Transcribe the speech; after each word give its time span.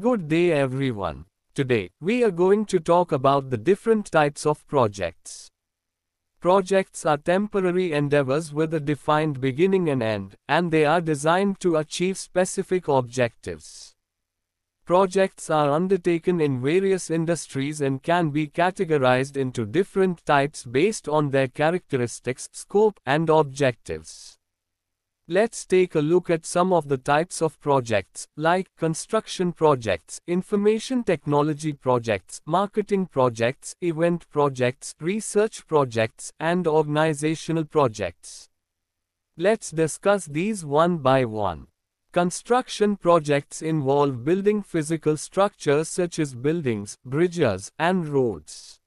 Good 0.00 0.26
day 0.26 0.52
everyone. 0.52 1.26
Today, 1.54 1.90
we 2.00 2.24
are 2.24 2.30
going 2.30 2.64
to 2.64 2.80
talk 2.80 3.12
about 3.12 3.50
the 3.50 3.58
different 3.58 4.10
types 4.10 4.46
of 4.46 4.66
projects. 4.66 5.50
Projects 6.40 7.04
are 7.04 7.18
temporary 7.18 7.92
endeavors 7.92 8.54
with 8.54 8.72
a 8.72 8.80
defined 8.80 9.38
beginning 9.38 9.90
and 9.90 10.02
end, 10.02 10.34
and 10.48 10.72
they 10.72 10.86
are 10.86 11.02
designed 11.02 11.60
to 11.60 11.76
achieve 11.76 12.16
specific 12.16 12.88
objectives. 12.88 13.92
Projects 14.86 15.50
are 15.50 15.70
undertaken 15.70 16.40
in 16.40 16.62
various 16.62 17.10
industries 17.10 17.82
and 17.82 18.02
can 18.02 18.30
be 18.30 18.46
categorized 18.46 19.36
into 19.36 19.66
different 19.66 20.24
types 20.24 20.64
based 20.64 21.06
on 21.06 21.28
their 21.28 21.48
characteristics, 21.48 22.48
scope, 22.52 22.98
and 23.04 23.28
objectives. 23.28 24.38
Let's 25.28 25.64
take 25.64 25.94
a 25.94 26.00
look 26.00 26.30
at 26.30 26.44
some 26.44 26.72
of 26.72 26.88
the 26.88 26.96
types 26.96 27.40
of 27.40 27.60
projects, 27.60 28.26
like 28.36 28.66
construction 28.76 29.52
projects, 29.52 30.20
information 30.26 31.04
technology 31.04 31.72
projects, 31.72 32.40
marketing 32.44 33.06
projects, 33.06 33.76
event 33.80 34.28
projects, 34.30 34.92
research 35.00 35.64
projects, 35.68 36.32
and 36.40 36.66
organizational 36.66 37.64
projects. 37.64 38.48
Let's 39.36 39.70
discuss 39.70 40.26
these 40.26 40.64
one 40.64 40.98
by 40.98 41.24
one. 41.24 41.68
Construction 42.12 42.96
projects 42.96 43.62
involve 43.62 44.24
building 44.24 44.60
physical 44.60 45.16
structures 45.16 45.88
such 45.88 46.18
as 46.18 46.34
buildings, 46.34 46.98
bridges, 47.04 47.70
and 47.78 48.08
roads. 48.08 48.81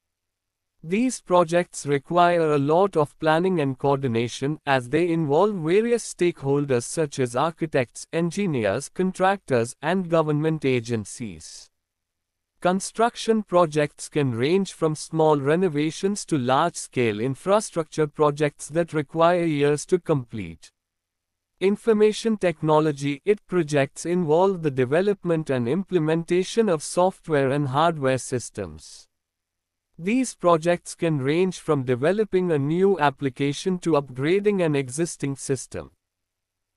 These 0.88 1.20
projects 1.20 1.84
require 1.84 2.52
a 2.52 2.58
lot 2.58 2.96
of 2.96 3.18
planning 3.18 3.60
and 3.60 3.76
coordination 3.76 4.60
as 4.64 4.90
they 4.90 5.10
involve 5.10 5.56
various 5.56 6.14
stakeholders 6.14 6.84
such 6.84 7.18
as 7.18 7.34
architects, 7.34 8.06
engineers, 8.12 8.88
contractors, 8.88 9.74
and 9.82 10.08
government 10.08 10.64
agencies. 10.64 11.68
Construction 12.60 13.42
projects 13.42 14.08
can 14.08 14.30
range 14.30 14.74
from 14.74 14.94
small 14.94 15.40
renovations 15.40 16.24
to 16.26 16.38
large-scale 16.38 17.18
infrastructure 17.18 18.06
projects 18.06 18.68
that 18.68 18.92
require 18.92 19.42
years 19.44 19.86
to 19.86 19.98
complete. 19.98 20.70
Information 21.58 22.36
technology 22.36 23.20
IT 23.24 23.44
projects 23.48 24.06
involve 24.06 24.62
the 24.62 24.70
development 24.70 25.50
and 25.50 25.68
implementation 25.68 26.68
of 26.68 26.84
software 26.84 27.50
and 27.50 27.66
hardware 27.66 28.18
systems. 28.18 29.05
These 29.98 30.34
projects 30.34 30.94
can 30.94 31.18
range 31.18 31.58
from 31.58 31.84
developing 31.84 32.52
a 32.52 32.58
new 32.58 32.98
application 32.98 33.78
to 33.78 33.92
upgrading 33.92 34.62
an 34.62 34.76
existing 34.76 35.36
system. 35.36 35.90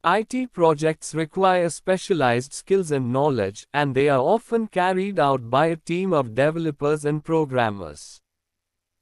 IT 0.06 0.54
projects 0.54 1.14
require 1.14 1.70
specialized 1.70 2.54
skills 2.54 2.92
and 2.92 3.12
knowledge, 3.12 3.68
and 3.74 3.94
they 3.94 4.08
are 4.08 4.22
often 4.22 4.68
carried 4.68 5.20
out 5.20 5.50
by 5.50 5.66
a 5.66 5.76
team 5.76 6.14
of 6.14 6.34
developers 6.34 7.04
and 7.04 7.22
programmers. 7.22 8.22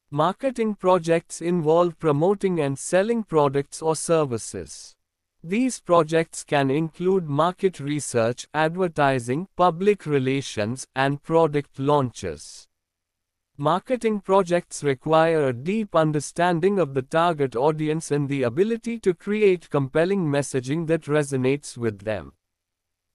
Marketing 0.09 0.73
projects 0.73 1.39
involve 1.39 1.99
promoting 1.99 2.59
and 2.59 2.79
selling 2.79 3.21
products 3.21 3.83
or 3.83 3.95
services. 3.95 4.95
These 5.43 5.79
projects 5.81 6.43
can 6.43 6.71
include 6.71 7.29
market 7.29 7.79
research, 7.79 8.47
advertising, 8.55 9.47
public 9.55 10.07
relations, 10.07 10.87
and 10.95 11.21
product 11.21 11.77
launches. 11.77 12.66
Marketing 13.59 14.19
projects 14.19 14.83
require 14.83 15.47
a 15.47 15.53
deep 15.53 15.95
understanding 15.95 16.77
of 16.77 16.93
the 16.93 17.01
target 17.01 17.55
audience 17.55 18.11
and 18.11 18.29
the 18.29 18.43
ability 18.43 18.99
to 18.99 19.15
create 19.15 19.67
compelling 19.71 20.27
messaging 20.27 20.85
that 20.85 21.05
resonates 21.05 21.75
with 21.75 22.01
them. 22.01 22.33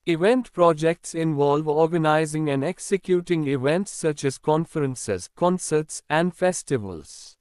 Event 0.07 0.53
projects 0.53 1.15
involve 1.15 1.69
organizing 1.69 2.51
and 2.51 2.65
executing 2.65 3.47
events 3.47 3.93
such 3.93 4.25
as 4.25 4.37
conferences, 4.37 5.31
concerts, 5.37 6.03
and 6.11 6.35
festivals. 6.35 7.37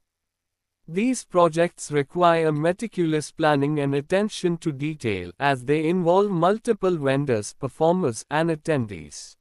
These 0.86 1.24
projects 1.24 1.90
require 1.90 2.52
meticulous 2.52 3.32
planning 3.32 3.80
and 3.80 3.96
attention 3.96 4.58
to 4.58 4.70
detail 4.70 5.32
as 5.40 5.64
they 5.64 5.88
involve 5.88 6.30
multiple 6.30 6.96
vendors, 6.96 7.52
performers, 7.58 8.24
and 8.30 8.48
attendees. 8.48 9.34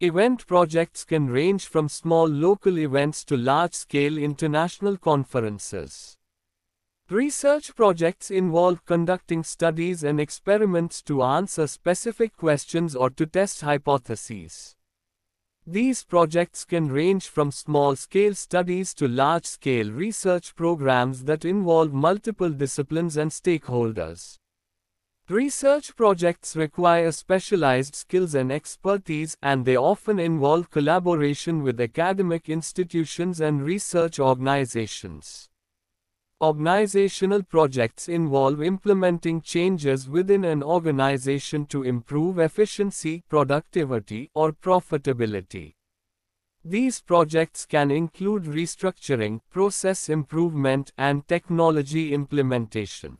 Event 0.00 0.46
projects 0.46 1.06
can 1.06 1.26
range 1.26 1.68
from 1.68 1.88
small 1.88 2.28
local 2.28 2.78
events 2.78 3.24
to 3.24 3.34
large-scale 3.34 4.18
international 4.18 4.98
conferences. 4.98 6.18
Research 7.08 7.74
projects 7.74 8.30
involve 8.30 8.84
conducting 8.84 9.42
studies 9.42 10.04
and 10.04 10.20
experiments 10.20 11.00
to 11.00 11.22
answer 11.22 11.66
specific 11.66 12.36
questions 12.36 12.94
or 12.94 13.08
to 13.08 13.24
test 13.24 13.62
hypotheses. 13.62 14.76
These 15.66 16.04
projects 16.04 16.66
can 16.66 16.88
range 16.88 17.28
from 17.28 17.50
small-scale 17.50 18.34
studies 18.34 18.92
to 18.94 19.08
large-scale 19.08 19.92
research 19.92 20.54
programs 20.54 21.24
that 21.24 21.46
involve 21.46 21.94
multiple 21.94 22.50
disciplines 22.50 23.16
and 23.16 23.30
stakeholders. 23.30 24.36
Research 25.28 25.96
projects 25.96 26.54
require 26.54 27.10
specialized 27.10 27.96
skills 27.96 28.36
and 28.36 28.52
expertise, 28.52 29.36
and 29.42 29.64
they 29.64 29.76
often 29.76 30.20
involve 30.20 30.70
collaboration 30.70 31.64
with 31.64 31.80
academic 31.80 32.48
institutions 32.48 33.40
and 33.40 33.60
research 33.60 34.20
organizations. 34.20 35.48
Organizational 36.40 37.42
projects 37.42 38.08
involve 38.08 38.62
implementing 38.62 39.40
changes 39.40 40.08
within 40.08 40.44
an 40.44 40.62
organization 40.62 41.66
to 41.66 41.82
improve 41.82 42.38
efficiency, 42.38 43.24
productivity, 43.28 44.30
or 44.32 44.52
profitability. 44.52 45.74
These 46.64 47.00
projects 47.00 47.66
can 47.66 47.90
include 47.90 48.44
restructuring, 48.44 49.40
process 49.50 50.08
improvement, 50.08 50.92
and 50.96 51.26
technology 51.26 52.14
implementation. 52.14 53.18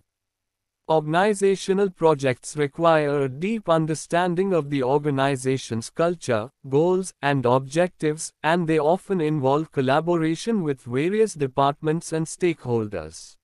Organizational 0.89 1.91
projects 1.91 2.57
require 2.57 3.23
a 3.23 3.29
deep 3.29 3.69
understanding 3.69 4.53
of 4.53 4.71
the 4.71 4.85
organization's 4.85 5.91
culture, 5.91 6.49
goals, 6.69 7.13
and 7.21 7.45
objectives, 7.45 8.33
and 8.45 8.69
they 8.69 8.79
often 8.79 9.21
involve 9.21 9.73
collaboration 9.73 10.63
with 10.63 10.83
various 10.83 11.35
departments 11.35 12.13
and 12.13 12.25
stakeholders. 12.27 13.35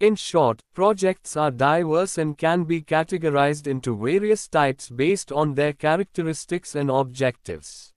In 0.00 0.16
short, 0.16 0.60
projects 0.74 1.34
are 1.34 1.50
diverse 1.50 2.18
and 2.18 2.36
can 2.36 2.64
be 2.64 2.82
categorized 2.82 3.66
into 3.66 3.96
various 3.96 4.46
types 4.46 4.90
based 4.90 5.32
on 5.32 5.54
their 5.54 5.72
characteristics 5.72 6.74
and 6.74 6.90
objectives. 6.90 7.94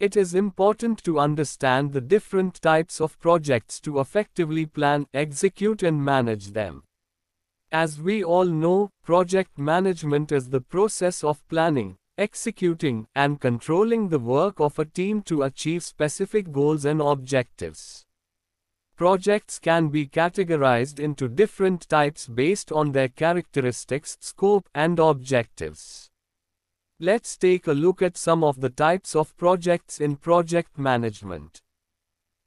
It 0.00 0.16
is 0.16 0.34
important 0.34 1.04
to 1.04 1.20
understand 1.20 1.92
the 1.92 2.00
different 2.00 2.62
types 2.62 3.02
of 3.02 3.18
projects 3.18 3.80
to 3.80 4.00
effectively 4.00 4.64
plan, 4.64 5.08
execute, 5.12 5.82
and 5.82 6.02
manage 6.02 6.52
them. 6.52 6.85
As 7.78 8.00
we 8.00 8.24
all 8.24 8.46
know, 8.46 8.88
project 9.04 9.58
management 9.58 10.32
is 10.32 10.48
the 10.48 10.62
process 10.62 11.22
of 11.22 11.46
planning, 11.46 11.98
executing, 12.16 13.06
and 13.14 13.38
controlling 13.38 14.08
the 14.08 14.18
work 14.18 14.60
of 14.60 14.78
a 14.78 14.86
team 14.86 15.20
to 15.24 15.42
achieve 15.42 15.82
specific 15.82 16.52
goals 16.52 16.86
and 16.86 17.02
objectives. 17.02 18.06
Projects 18.96 19.58
can 19.58 19.88
be 19.88 20.06
categorized 20.06 20.98
into 20.98 21.28
different 21.28 21.86
types 21.86 22.26
based 22.26 22.72
on 22.72 22.92
their 22.92 23.08
characteristics, 23.08 24.16
scope, 24.20 24.70
and 24.74 24.98
objectives. 24.98 26.08
Let's 26.98 27.36
take 27.36 27.66
a 27.66 27.74
look 27.74 28.00
at 28.00 28.16
some 28.16 28.42
of 28.42 28.62
the 28.62 28.70
types 28.70 29.14
of 29.14 29.36
projects 29.36 30.00
in 30.00 30.16
project 30.16 30.78
management. 30.78 31.60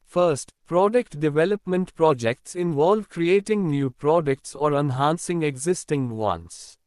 First, 0.10 0.54
product 0.66 1.20
development 1.20 1.94
projects 1.94 2.56
involve 2.56 3.10
creating 3.10 3.70
new 3.70 3.92
products 3.92 4.56
or 4.56 4.74
enhancing 4.74 5.44
existing 5.44 6.10
ones. 6.10 6.80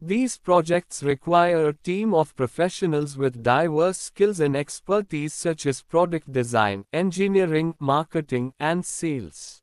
These 0.00 0.38
projects 0.38 1.04
require 1.04 1.68
a 1.68 1.72
team 1.72 2.12
of 2.12 2.34
professionals 2.34 3.16
with 3.16 3.44
diverse 3.44 3.98
skills 3.98 4.40
and 4.40 4.56
expertise 4.56 5.32
such 5.32 5.66
as 5.66 5.82
product 5.82 6.32
design, 6.32 6.84
engineering, 6.92 7.76
marketing, 7.78 8.54
and 8.58 8.84
sales. 8.84 9.62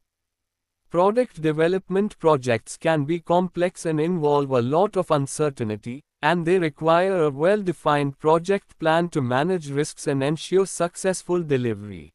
Product 0.89 1.41
development 1.41 2.17
projects 2.17 2.77
can 2.77 3.03
be 3.03 3.19
complex 3.19 3.85
and 3.85 3.99
involve 3.99 4.51
a 4.51 4.61
lot 4.61 4.95
of 4.95 5.11
uncertainty, 5.11 6.01
and 6.21 6.45
they 6.45 6.57
require 6.57 7.23
a 7.23 7.29
well-defined 7.29 8.17
project 8.19 8.79
plan 8.79 9.09
to 9.09 9.21
manage 9.21 9.69
risks 9.69 10.07
and 10.07 10.23
ensure 10.23 10.65
successful 10.65 11.43
delivery. 11.43 12.13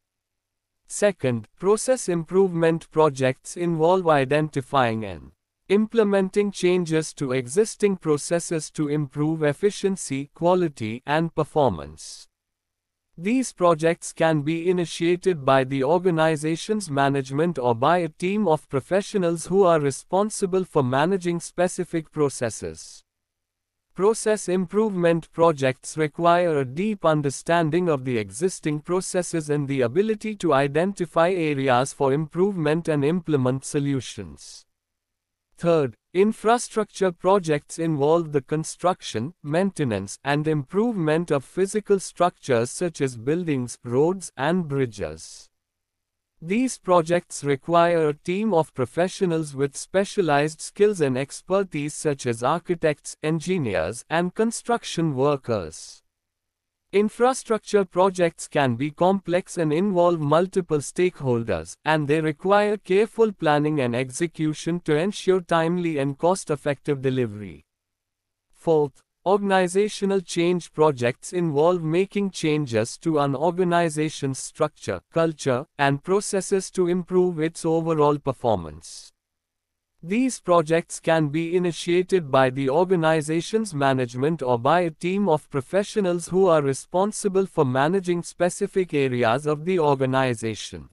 Second, 0.97 1.49
process 1.59 2.07
improvement 2.07 2.89
projects 2.89 3.57
involve 3.57 4.07
identifying 4.07 5.03
and 5.03 5.33
implementing 5.67 6.51
changes 6.51 7.13
to 7.15 7.33
existing 7.33 7.97
processes 7.97 8.71
to 8.71 8.87
improve 8.87 9.43
efficiency, 9.43 10.29
quality, 10.33 11.03
and 11.05 11.35
performance. 11.35 12.29
These 13.17 13.51
projects 13.51 14.13
can 14.13 14.43
be 14.43 14.69
initiated 14.69 15.43
by 15.43 15.65
the 15.65 15.83
organization's 15.83 16.89
management 16.89 17.59
or 17.59 17.75
by 17.75 17.97
a 17.97 18.07
team 18.07 18.47
of 18.47 18.69
professionals 18.69 19.47
who 19.47 19.63
are 19.63 19.81
responsible 19.81 20.63
for 20.63 20.81
managing 20.81 21.41
specific 21.41 22.09
processes. 22.09 23.03
Process 23.95 24.49
improvement 24.49 25.31
projects 25.31 25.97
require 25.97 26.59
a 26.59 26.65
deep 26.65 27.05
understanding 27.05 27.87
of 27.87 28.03
the 28.03 28.17
existing 28.17 28.81
processes 28.81 29.49
and 29.49 29.69
the 29.69 29.79
ability 29.79 30.35
to 30.35 30.53
identify 30.53 31.29
areas 31.29 31.93
for 31.93 32.11
improvement 32.11 32.89
and 32.89 33.05
implement 33.05 33.63
solutions. 33.63 34.65
Third, 35.57 35.95
infrastructure 36.13 37.13
projects 37.13 37.79
involve 37.79 38.33
the 38.33 38.41
construction, 38.41 39.33
maintenance, 39.41 40.19
and 40.25 40.45
improvement 40.45 41.31
of 41.31 41.45
physical 41.45 42.01
structures 42.01 42.71
such 42.71 42.99
as 42.99 43.15
buildings, 43.15 43.77
roads, 43.85 44.29
and 44.35 44.67
bridges. 44.67 45.47
These 46.47 46.77
projects 46.77 47.43
require 47.43 48.07
a 48.07 48.13
team 48.13 48.53
of 48.53 48.71
professionals 48.75 49.55
with 49.55 49.75
specialized 49.75 50.61
skills 50.61 51.01
and 51.01 51.17
expertise 51.17 51.95
such 51.95 52.27
as 52.27 52.43
architects, 52.43 53.17
engineers, 53.23 54.05
and 54.11 54.31
construction 54.31 55.15
workers. 55.15 56.03
Infrastructure 56.91 57.83
projects 57.83 58.47
can 58.47 58.75
be 58.75 58.91
complex 58.91 59.57
and 59.57 59.73
involve 59.73 60.19
multiple 60.19 60.77
stakeholders, 60.77 61.77
and 61.83 62.07
they 62.07 62.21
require 62.21 62.77
careful 62.77 63.31
planning 63.31 63.79
and 63.79 63.95
execution 63.95 64.79
to 64.81 64.95
ensure 64.95 65.41
timely 65.41 65.97
and 65.97 66.19
cost-effective 66.19 67.01
delivery. 67.01 67.65
Fourth, 68.51 69.01
Organizational 69.27 70.21
change 70.21 70.71
projects 70.71 71.33
involve 71.33 71.81
making 71.81 72.29
changes 72.29 72.95
to 72.99 73.17
an 73.17 73.35
organization's 73.35 74.37
structure, 74.37 75.01
culture, 75.11 75.65
and 75.79 76.03
processes 76.03 76.69
to 76.69 76.87
improve 76.87 77.39
its 77.39 77.65
overall 77.65 78.19
performance. 78.19 79.11
These 80.03 80.41
projects 80.41 80.99
can 80.99 81.29
be 81.29 81.55
initiated 81.55 82.29
by 82.29 82.51
the 82.51 82.69
organization's 82.69 83.73
management 83.73 84.43
or 84.43 84.59
by 84.59 84.81
a 84.81 84.91
team 84.91 85.27
of 85.27 85.49
professionals 85.49 86.27
who 86.27 86.45
are 86.45 86.61
responsible 86.61 87.47
for 87.47 87.65
managing 87.65 88.21
specific 88.21 88.93
areas 88.93 89.47
of 89.47 89.65
the 89.65 89.79
organization. 89.79 90.89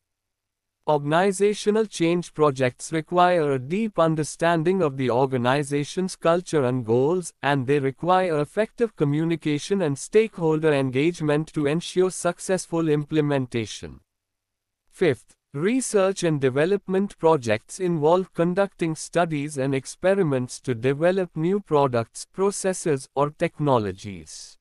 Organizational 0.89 1.87
change 1.87 2.35
projects 2.35 2.93
require 2.93 3.53
a 3.53 3.59
deep 3.61 4.01
understanding 4.01 4.83
of 4.83 4.97
the 4.97 5.11
organization's 5.11 6.17
culture 6.17 6.65
and 6.65 6.85
goals, 6.85 7.33
and 7.41 7.69
they 7.69 7.79
require 7.79 8.41
effective 8.41 8.97
communication 8.97 9.81
and 9.81 9.97
stakeholder 9.97 10.73
engagement 10.73 11.53
to 11.53 11.67
ensure 11.67 12.11
successful 12.11 12.89
implementation. 12.89 14.01
Fifth, 14.91 15.37
research 15.55 16.25
and 16.25 16.41
development 16.41 17.17
projects 17.17 17.79
involve 17.79 18.35
conducting 18.35 18.97
studies 18.97 19.59
and 19.59 19.77
experiments 19.77 20.61
to 20.63 20.75
develop 20.75 21.31
new 21.37 21.61
products, 21.61 22.27
processes, 22.33 23.09
or 23.15 23.31
technologies. 23.31 24.59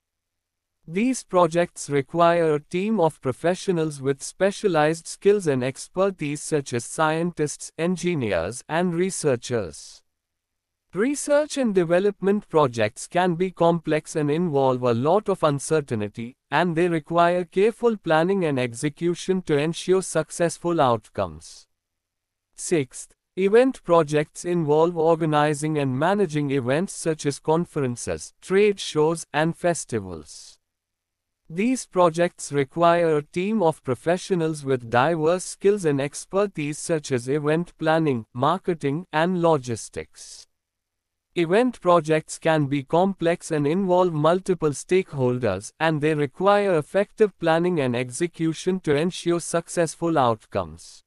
These 0.87 1.23
projects 1.23 1.89
require 1.89 2.55
a 2.55 2.59
team 2.59 2.99
of 2.99 3.21
professionals 3.21 4.01
with 4.01 4.21
specialized 4.21 5.07
skills 5.07 5.47
and 5.47 5.63
expertise 5.63 6.41
such 6.41 6.73
as 6.73 6.85
scientists, 6.85 7.71
engineers, 7.77 8.63
and 8.67 8.93
researchers. 8.93 10.01
Research 10.93 11.57
and 11.57 11.73
development 11.73 12.49
projects 12.49 13.07
can 13.07 13.35
be 13.35 13.51
complex 13.51 14.15
and 14.15 14.29
involve 14.29 14.83
a 14.83 14.93
lot 14.93 15.29
of 15.29 15.43
uncertainty, 15.43 16.35
and 16.49 16.75
they 16.75 16.89
require 16.89 17.45
careful 17.45 17.95
planning 17.95 18.43
and 18.43 18.59
execution 18.59 19.41
to 19.43 19.57
ensure 19.57 20.01
successful 20.01 20.81
outcomes. 20.81 21.67
Sixth, 22.55 23.13
Event 23.37 23.81
projects 23.85 24.43
involve 24.43 24.97
organizing 24.97 25.77
and 25.77 25.97
managing 25.97 26.51
events 26.51 26.91
such 26.91 27.25
as 27.25 27.39
conferences, 27.39 28.33
trade 28.41 28.77
shows, 28.77 29.25
and 29.31 29.55
festivals. 29.55 30.59
These 31.53 31.85
projects 31.87 32.53
require 32.53 33.17
a 33.17 33.23
team 33.23 33.61
of 33.61 33.83
professionals 33.83 34.63
with 34.63 34.89
diverse 34.89 35.43
skills 35.43 35.83
and 35.83 35.99
expertise 35.99 36.77
such 36.77 37.11
as 37.11 37.27
event 37.27 37.77
planning, 37.77 38.25
marketing, 38.33 39.05
and 39.11 39.41
logistics. 39.41 40.47
Event 41.35 41.81
projects 41.81 42.37
can 42.37 42.67
be 42.67 42.83
complex 42.83 43.51
and 43.51 43.67
involve 43.67 44.13
multiple 44.13 44.69
stakeholders, 44.69 45.73
and 45.77 45.99
they 45.99 46.13
require 46.13 46.77
effective 46.77 47.37
planning 47.37 47.81
and 47.81 47.97
execution 47.97 48.79
to 48.79 48.95
ensure 48.95 49.41
successful 49.41 50.17
outcomes. 50.17 51.03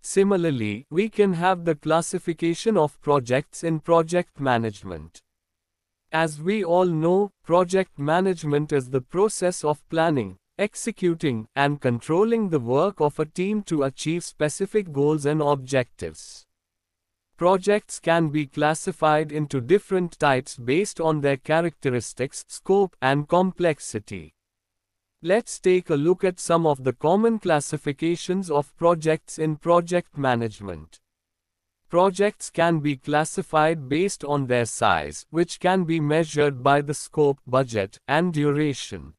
Similarly, 0.00 0.86
we 0.88 1.10
can 1.10 1.34
have 1.34 1.66
the 1.66 1.74
classification 1.74 2.78
of 2.78 2.98
projects 3.02 3.62
in 3.62 3.80
project 3.80 4.40
management. 4.40 5.20
As 6.12 6.42
we 6.42 6.64
all 6.64 6.86
know, 6.86 7.30
project 7.44 7.96
management 7.96 8.72
is 8.72 8.90
the 8.90 9.00
process 9.00 9.62
of 9.62 9.88
planning, 9.88 10.38
executing, 10.58 11.46
and 11.54 11.80
controlling 11.80 12.48
the 12.48 12.58
work 12.58 13.00
of 13.00 13.20
a 13.20 13.24
team 13.24 13.62
to 13.64 13.84
achieve 13.84 14.24
specific 14.24 14.92
goals 14.92 15.24
and 15.24 15.40
objectives. 15.40 16.46
Projects 17.36 18.00
can 18.00 18.28
be 18.28 18.46
classified 18.46 19.30
into 19.30 19.60
different 19.60 20.18
types 20.18 20.56
based 20.56 21.00
on 21.00 21.20
their 21.20 21.36
characteristics, 21.36 22.44
scope, 22.48 22.96
and 23.00 23.28
complexity. 23.28 24.34
Let's 25.22 25.60
take 25.60 25.90
a 25.90 25.94
look 25.94 26.24
at 26.24 26.40
some 26.40 26.66
of 26.66 26.82
the 26.82 26.92
common 26.92 27.38
classifications 27.38 28.50
of 28.50 28.76
projects 28.76 29.38
in 29.38 29.56
project 29.56 30.18
management. 30.18 30.98
Projects 31.90 32.50
can 32.50 32.78
be 32.78 32.96
classified 32.96 33.88
based 33.88 34.24
on 34.24 34.46
their 34.46 34.64
size, 34.64 35.26
which 35.30 35.58
can 35.58 35.82
be 35.82 35.98
measured 35.98 36.62
by 36.62 36.82
the 36.82 36.94
scope, 36.94 37.40
budget, 37.48 37.98
and 38.06 38.32
duration. 38.32 39.14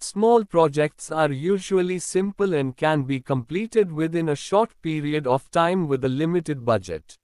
Small 0.00 0.44
projects 0.44 1.12
are 1.12 1.30
usually 1.30 2.00
simple 2.00 2.54
and 2.54 2.76
can 2.76 3.04
be 3.04 3.20
completed 3.20 3.92
within 3.92 4.28
a 4.28 4.34
short 4.34 4.72
period 4.82 5.28
of 5.28 5.48
time 5.52 5.86
with 5.86 6.04
a 6.04 6.08
limited 6.08 6.64
budget. 6.64 7.16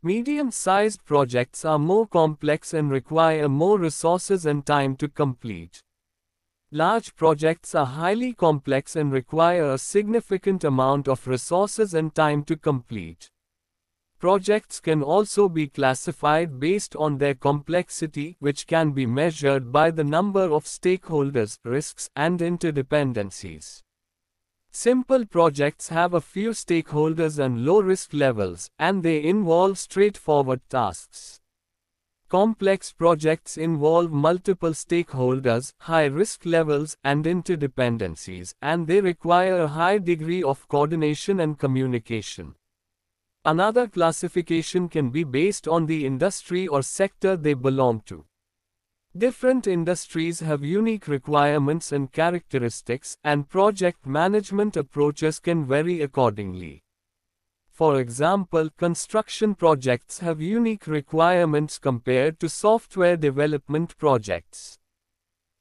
Medium-sized 0.00 1.04
projects 1.04 1.64
are 1.64 1.78
more 1.80 2.06
complex 2.06 2.72
and 2.72 2.88
require 2.88 3.48
more 3.48 3.80
resources 3.80 4.46
and 4.46 4.64
time 4.64 4.94
to 4.94 5.08
complete. 5.08 5.82
Large 6.70 7.16
projects 7.16 7.74
are 7.74 7.86
highly 7.86 8.32
complex 8.32 8.94
and 8.94 9.12
require 9.12 9.72
a 9.72 9.78
significant 9.78 10.62
amount 10.62 11.08
of 11.08 11.26
resources 11.26 11.94
and 11.94 12.14
time 12.14 12.44
to 12.44 12.56
complete. 12.56 13.28
Projects 14.22 14.78
can 14.78 15.02
also 15.02 15.48
be 15.48 15.66
classified 15.66 16.60
based 16.60 16.94
on 16.94 17.18
their 17.18 17.34
complexity, 17.34 18.36
which 18.38 18.68
can 18.68 18.92
be 18.92 19.04
measured 19.04 19.72
by 19.72 19.90
the 19.90 20.04
number 20.04 20.42
of 20.42 20.62
stakeholders, 20.62 21.58
risks, 21.64 22.08
and 22.14 22.38
interdependencies. 22.38 23.82
Simple 24.70 25.26
projects 25.26 25.88
have 25.88 26.14
a 26.14 26.20
few 26.20 26.50
stakeholders 26.50 27.40
and 27.40 27.64
low 27.64 27.80
risk 27.82 28.14
levels, 28.14 28.70
and 28.78 29.02
they 29.02 29.24
involve 29.24 29.76
straightforward 29.76 30.60
tasks. 30.70 31.40
Complex 32.28 32.92
projects 32.92 33.56
involve 33.56 34.12
multiple 34.12 34.70
stakeholders, 34.70 35.72
high 35.80 36.04
risk 36.06 36.46
levels, 36.46 36.96
and 37.02 37.24
interdependencies, 37.24 38.54
and 38.62 38.86
they 38.86 39.00
require 39.00 39.58
a 39.62 39.66
high 39.66 39.98
degree 39.98 40.44
of 40.44 40.68
coordination 40.68 41.40
and 41.40 41.58
communication. 41.58 42.54
Another 43.44 43.88
classification 43.88 44.88
can 44.88 45.10
be 45.10 45.24
based 45.24 45.66
on 45.66 45.86
the 45.86 46.06
industry 46.06 46.68
or 46.68 46.80
sector 46.82 47.36
they 47.36 47.54
belong 47.54 48.02
to. 48.06 48.24
Different 49.16 49.66
industries 49.66 50.38
have 50.40 50.62
unique 50.62 51.08
requirements 51.08 51.90
and 51.90 52.12
characteristics, 52.12 53.16
and 53.24 53.48
project 53.48 54.06
management 54.06 54.76
approaches 54.76 55.40
can 55.40 55.66
vary 55.66 56.02
accordingly. 56.02 56.84
For 57.68 57.98
example, 57.98 58.70
construction 58.76 59.56
projects 59.56 60.20
have 60.20 60.40
unique 60.40 60.86
requirements 60.86 61.78
compared 61.78 62.38
to 62.40 62.48
software 62.48 63.16
development 63.16 63.98
projects. 63.98 64.78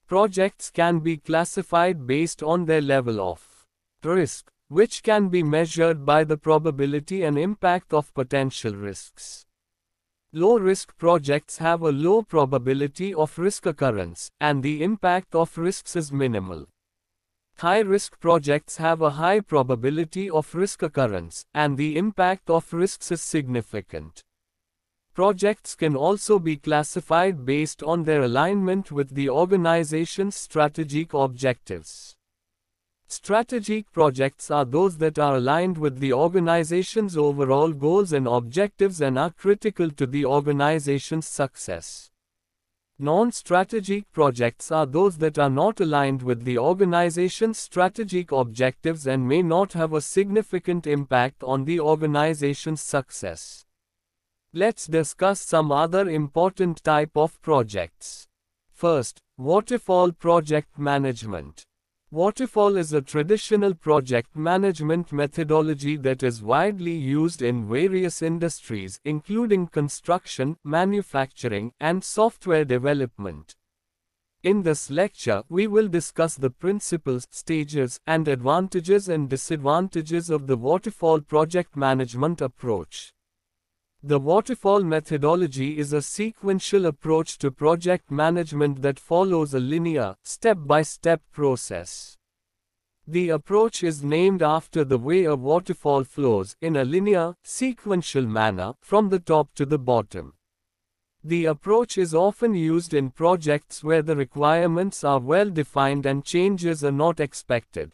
Projects 0.05 0.69
can 0.69 0.99
be 0.99 1.17
classified 1.17 2.05
based 2.05 2.43
on 2.43 2.65
their 2.65 2.81
level 2.81 3.19
of 3.19 3.65
risk, 4.03 4.50
which 4.71 5.03
can 5.03 5.27
be 5.27 5.43
measured 5.43 6.05
by 6.05 6.23
the 6.23 6.37
probability 6.37 7.23
and 7.23 7.37
impact 7.37 7.93
of 7.93 8.13
potential 8.13 8.73
risks. 8.73 9.45
Low-risk 10.31 10.97
projects 10.97 11.57
have 11.57 11.81
a 11.81 11.91
low 11.91 12.21
probability 12.21 13.13
of 13.13 13.37
risk 13.37 13.65
occurrence, 13.65 14.31
and 14.39 14.63
the 14.63 14.81
impact 14.81 15.35
of 15.35 15.57
risks 15.57 15.97
is 15.97 16.13
minimal. 16.13 16.69
High-risk 17.57 18.17
projects 18.21 18.77
have 18.77 19.01
a 19.01 19.09
high 19.09 19.41
probability 19.41 20.29
of 20.29 20.55
risk 20.55 20.83
occurrence, 20.83 21.43
and 21.53 21.77
the 21.77 21.97
impact 21.97 22.49
of 22.49 22.71
risks 22.71 23.11
is 23.11 23.21
significant. 23.21 24.23
Projects 25.13 25.75
can 25.75 25.97
also 25.97 26.39
be 26.39 26.55
classified 26.55 27.45
based 27.45 27.83
on 27.83 28.05
their 28.05 28.21
alignment 28.21 28.89
with 28.89 29.15
the 29.15 29.29
organization's 29.29 30.37
strategic 30.37 31.13
objectives. 31.13 32.15
Strategic 33.11 33.91
projects 33.91 34.49
are 34.49 34.63
those 34.63 34.97
that 34.99 35.19
are 35.19 35.35
aligned 35.35 35.77
with 35.77 35.99
the 35.99 36.13
organization's 36.13 37.17
overall 37.17 37.73
goals 37.73 38.13
and 38.13 38.25
objectives 38.25 39.01
and 39.01 39.19
are 39.19 39.31
critical 39.31 39.91
to 39.91 40.05
the 40.05 40.23
organization's 40.23 41.27
success. 41.27 42.09
Non-strategic 42.99 44.09
projects 44.13 44.71
are 44.71 44.85
those 44.85 45.17
that 45.17 45.37
are 45.37 45.49
not 45.49 45.81
aligned 45.81 46.23
with 46.23 46.45
the 46.45 46.57
organization's 46.57 47.57
strategic 47.57 48.31
objectives 48.31 49.05
and 49.05 49.27
may 49.27 49.41
not 49.41 49.73
have 49.73 49.91
a 49.91 49.99
significant 49.99 50.87
impact 50.87 51.43
on 51.43 51.65
the 51.65 51.81
organization's 51.81 52.79
success. 52.79 53.65
Let's 54.53 54.87
discuss 54.87 55.41
some 55.41 55.69
other 55.69 56.07
important 56.09 56.81
type 56.81 57.17
of 57.17 57.41
projects. 57.41 58.29
First, 58.71 59.19
waterfall 59.37 60.13
project 60.13 60.79
management. 60.79 61.65
Waterfall 62.13 62.75
is 62.75 62.91
a 62.91 63.01
traditional 63.01 63.73
project 63.73 64.35
management 64.35 65.13
methodology 65.13 65.95
that 65.95 66.23
is 66.23 66.43
widely 66.43 66.91
used 66.91 67.41
in 67.41 67.69
various 67.69 68.21
industries 68.21 68.99
including 69.05 69.67
construction, 69.67 70.57
manufacturing, 70.65 71.71
and 71.79 72.03
software 72.03 72.65
development. 72.65 73.55
In 74.43 74.63
this 74.63 74.89
lecture, 74.89 75.43
we 75.47 75.67
will 75.67 75.87
discuss 75.87 76.35
the 76.35 76.49
principles, 76.49 77.25
stages, 77.31 78.01
and 78.05 78.27
advantages 78.27 79.07
and 79.07 79.29
disadvantages 79.29 80.29
of 80.29 80.47
the 80.47 80.57
waterfall 80.57 81.21
project 81.21 81.77
management 81.77 82.41
approach. 82.41 83.13
The 84.03 84.19
waterfall 84.19 84.81
methodology 84.81 85.77
is 85.77 85.93
a 85.93 86.01
sequential 86.01 86.87
approach 86.87 87.37
to 87.37 87.51
project 87.51 88.09
management 88.09 88.81
that 88.81 88.99
follows 88.99 89.53
a 89.53 89.59
linear, 89.59 90.15
step-by-step 90.23 91.21
process. 91.31 92.17
The 93.05 93.29
approach 93.29 93.83
is 93.83 94.03
named 94.03 94.41
after 94.41 94.83
the 94.83 94.97
way 94.97 95.25
a 95.25 95.35
waterfall 95.35 96.03
flows 96.03 96.55
in 96.61 96.77
a 96.77 96.83
linear, 96.83 97.35
sequential 97.43 98.25
manner 98.25 98.73
from 98.81 99.09
the 99.09 99.19
top 99.19 99.53
to 99.53 99.67
the 99.67 99.77
bottom. 99.77 100.33
The 101.23 101.45
approach 101.45 101.99
is 101.99 102.15
often 102.15 102.55
used 102.55 102.95
in 102.95 103.11
projects 103.11 103.83
where 103.83 104.01
the 104.01 104.15
requirements 104.15 105.03
are 105.03 105.19
well 105.19 105.51
defined 105.51 106.07
and 106.07 106.25
changes 106.25 106.83
are 106.83 106.91
not 106.91 107.19
expected. 107.19 107.91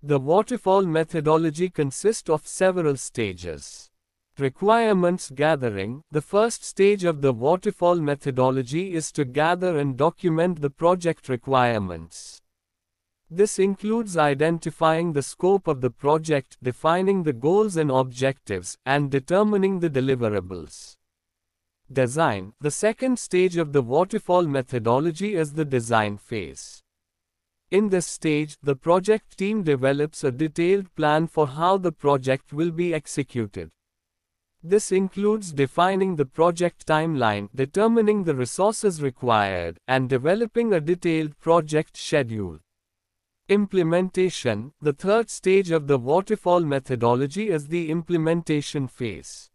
The 0.00 0.20
waterfall 0.20 0.82
methodology 0.82 1.70
consists 1.70 2.30
of 2.30 2.46
several 2.46 2.96
stages. 2.96 3.87
Requirements 4.38 5.30
gathering 5.30 6.04
The 6.12 6.22
first 6.22 6.62
stage 6.62 7.02
of 7.02 7.22
the 7.22 7.32
waterfall 7.32 7.96
methodology 7.96 8.94
is 8.94 9.10
to 9.12 9.24
gather 9.24 9.76
and 9.76 9.96
document 9.96 10.60
the 10.60 10.70
project 10.70 11.28
requirements. 11.28 12.40
This 13.28 13.58
includes 13.58 14.16
identifying 14.16 15.12
the 15.12 15.24
scope 15.24 15.66
of 15.66 15.80
the 15.80 15.90
project, 15.90 16.56
defining 16.62 17.24
the 17.24 17.32
goals 17.32 17.76
and 17.76 17.90
objectives, 17.90 18.78
and 18.86 19.10
determining 19.10 19.80
the 19.80 19.90
deliverables. 19.90 20.94
Design 21.92 22.52
The 22.60 22.70
second 22.70 23.18
stage 23.18 23.56
of 23.56 23.72
the 23.72 23.82
waterfall 23.82 24.46
methodology 24.46 25.34
is 25.34 25.54
the 25.54 25.64
design 25.64 26.16
phase. 26.16 26.80
In 27.72 27.88
this 27.88 28.06
stage, 28.06 28.56
the 28.62 28.76
project 28.76 29.36
team 29.36 29.64
develops 29.64 30.22
a 30.22 30.30
detailed 30.30 30.94
plan 30.94 31.26
for 31.26 31.48
how 31.48 31.76
the 31.76 31.90
project 31.90 32.52
will 32.52 32.70
be 32.70 32.94
executed. 32.94 33.72
This 34.62 34.90
includes 34.90 35.52
defining 35.52 36.16
the 36.16 36.24
project 36.24 36.86
timeline, 36.86 37.48
determining 37.54 38.24
the 38.24 38.34
resources 38.34 39.00
required, 39.00 39.78
and 39.86 40.08
developing 40.08 40.72
a 40.72 40.80
detailed 40.80 41.38
project 41.38 41.96
schedule. 41.96 42.58
Implementation 43.48 44.72
The 44.82 44.92
third 44.92 45.30
stage 45.30 45.70
of 45.70 45.86
the 45.86 45.96
waterfall 45.96 46.60
methodology 46.60 47.50
is 47.50 47.68
the 47.68 47.88
implementation 47.88 48.88
phase. 48.88 49.48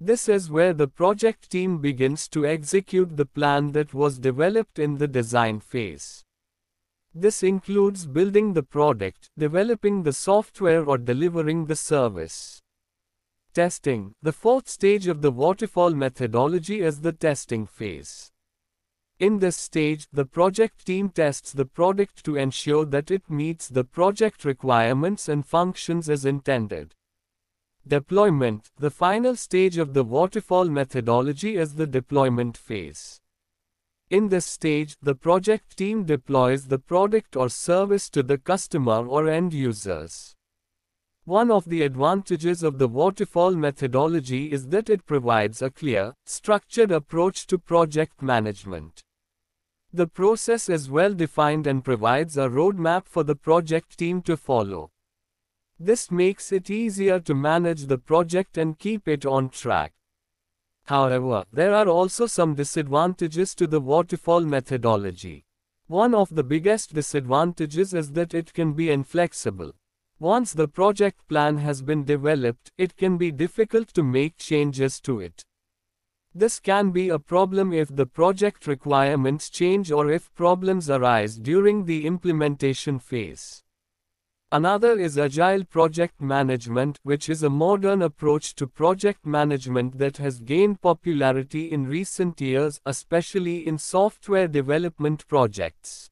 This 0.00 0.28
is 0.28 0.50
where 0.50 0.74
the 0.74 0.88
project 0.88 1.50
team 1.50 1.78
begins 1.78 2.28
to 2.28 2.44
execute 2.44 3.16
the 3.16 3.26
plan 3.26 3.72
that 3.72 3.94
was 3.94 4.18
developed 4.18 4.78
in 4.78 4.98
the 4.98 5.08
design 5.08 5.60
phase. 5.60 6.24
This 7.14 7.42
includes 7.42 8.06
building 8.06 8.52
the 8.52 8.62
product, 8.62 9.30
developing 9.38 10.02
the 10.02 10.12
software 10.12 10.84
or 10.84 10.98
delivering 10.98 11.66
the 11.66 11.76
service. 11.76 12.62
Testing 13.54 14.14
The 14.22 14.32
fourth 14.32 14.68
stage 14.68 15.06
of 15.06 15.22
the 15.22 15.30
waterfall 15.30 15.90
methodology 15.90 16.80
is 16.80 17.00
the 17.00 17.12
testing 17.12 17.66
phase. 17.66 18.30
In 19.18 19.40
this 19.40 19.56
stage, 19.56 20.06
the 20.12 20.24
project 20.24 20.86
team 20.86 21.08
tests 21.08 21.52
the 21.52 21.64
product 21.64 22.24
to 22.24 22.36
ensure 22.36 22.84
that 22.84 23.10
it 23.10 23.28
meets 23.28 23.68
the 23.68 23.82
project 23.82 24.44
requirements 24.44 25.28
and 25.28 25.44
functions 25.44 26.08
as 26.08 26.24
intended. 26.24 26.94
Deployment 27.86 28.70
The 28.76 28.90
final 28.90 29.34
stage 29.34 29.76
of 29.76 29.94
the 29.94 30.04
waterfall 30.04 30.66
methodology 30.66 31.56
is 31.56 31.74
the 31.74 31.86
deployment 31.86 32.56
phase. 32.56 33.20
In 34.10 34.28
this 34.28 34.46
stage, 34.46 34.96
the 35.02 35.14
project 35.14 35.76
team 35.76 36.04
deploys 36.04 36.68
the 36.68 36.78
product 36.78 37.34
or 37.34 37.48
service 37.48 38.08
to 38.10 38.22
the 38.22 38.38
customer 38.38 39.06
or 39.06 39.28
end 39.28 39.52
users. 39.52 40.36
One 41.28 41.50
of 41.50 41.66
the 41.66 41.82
advantages 41.82 42.62
of 42.62 42.78
the 42.78 42.88
waterfall 42.88 43.54
methodology 43.54 44.50
is 44.50 44.68
that 44.68 44.88
it 44.88 45.04
provides 45.04 45.60
a 45.60 45.68
clear, 45.68 46.14
structured 46.24 46.90
approach 46.90 47.46
to 47.48 47.58
project 47.58 48.22
management. 48.22 49.02
The 49.92 50.06
process 50.06 50.70
is 50.70 50.90
well 50.90 51.12
defined 51.12 51.66
and 51.66 51.84
provides 51.84 52.38
a 52.38 52.48
roadmap 52.48 53.04
for 53.04 53.24
the 53.24 53.34
project 53.34 53.98
team 53.98 54.22
to 54.22 54.38
follow. 54.38 54.90
This 55.78 56.10
makes 56.10 56.50
it 56.50 56.70
easier 56.70 57.20
to 57.20 57.34
manage 57.34 57.88
the 57.88 57.98
project 57.98 58.56
and 58.56 58.78
keep 58.78 59.06
it 59.06 59.26
on 59.26 59.50
track. 59.50 59.92
However, 60.86 61.44
there 61.52 61.74
are 61.74 61.88
also 61.88 62.24
some 62.24 62.54
disadvantages 62.54 63.54
to 63.56 63.66
the 63.66 63.82
waterfall 63.82 64.40
methodology. 64.40 65.44
One 65.88 66.14
of 66.14 66.34
the 66.34 66.42
biggest 66.42 66.94
disadvantages 66.94 67.92
is 67.92 68.12
that 68.12 68.32
it 68.32 68.54
can 68.54 68.72
be 68.72 68.90
inflexible. 68.90 69.74
Once 70.20 70.52
the 70.52 70.66
project 70.66 71.28
plan 71.28 71.58
has 71.58 71.80
been 71.80 72.04
developed, 72.04 72.72
it 72.76 72.96
can 72.96 73.16
be 73.16 73.30
difficult 73.30 73.86
to 73.94 74.02
make 74.02 74.36
changes 74.36 75.00
to 75.00 75.20
it. 75.20 75.44
This 76.34 76.58
can 76.58 76.90
be 76.90 77.08
a 77.08 77.20
problem 77.20 77.72
if 77.72 77.94
the 77.94 78.06
project 78.06 78.66
requirements 78.66 79.48
change 79.48 79.92
or 79.92 80.10
if 80.10 80.34
problems 80.34 80.90
arise 80.90 81.36
during 81.36 81.84
the 81.84 82.04
implementation 82.04 82.98
phase. 82.98 83.62
Another 84.50 84.98
is 84.98 85.18
Agile 85.18 85.64
Project 85.64 86.20
Management, 86.20 86.98
which 87.02 87.28
is 87.28 87.42
a 87.42 87.50
modern 87.50 88.02
approach 88.02 88.54
to 88.54 88.66
project 88.66 89.26
management 89.26 89.98
that 89.98 90.16
has 90.16 90.40
gained 90.40 90.80
popularity 90.80 91.70
in 91.70 91.86
recent 91.86 92.40
years, 92.40 92.80
especially 92.86 93.66
in 93.66 93.78
software 93.78 94.48
development 94.48 95.28
projects. 95.28 96.08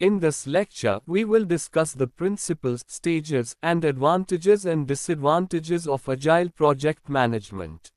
In 0.00 0.20
this 0.20 0.46
lecture, 0.46 1.00
we 1.06 1.24
will 1.24 1.44
discuss 1.44 1.92
the 1.92 2.06
principles, 2.06 2.84
stages, 2.86 3.56
and 3.64 3.84
advantages 3.84 4.64
and 4.64 4.86
disadvantages 4.86 5.88
of 5.88 6.08
Agile 6.08 6.50
project 6.50 7.08
management. 7.08 7.90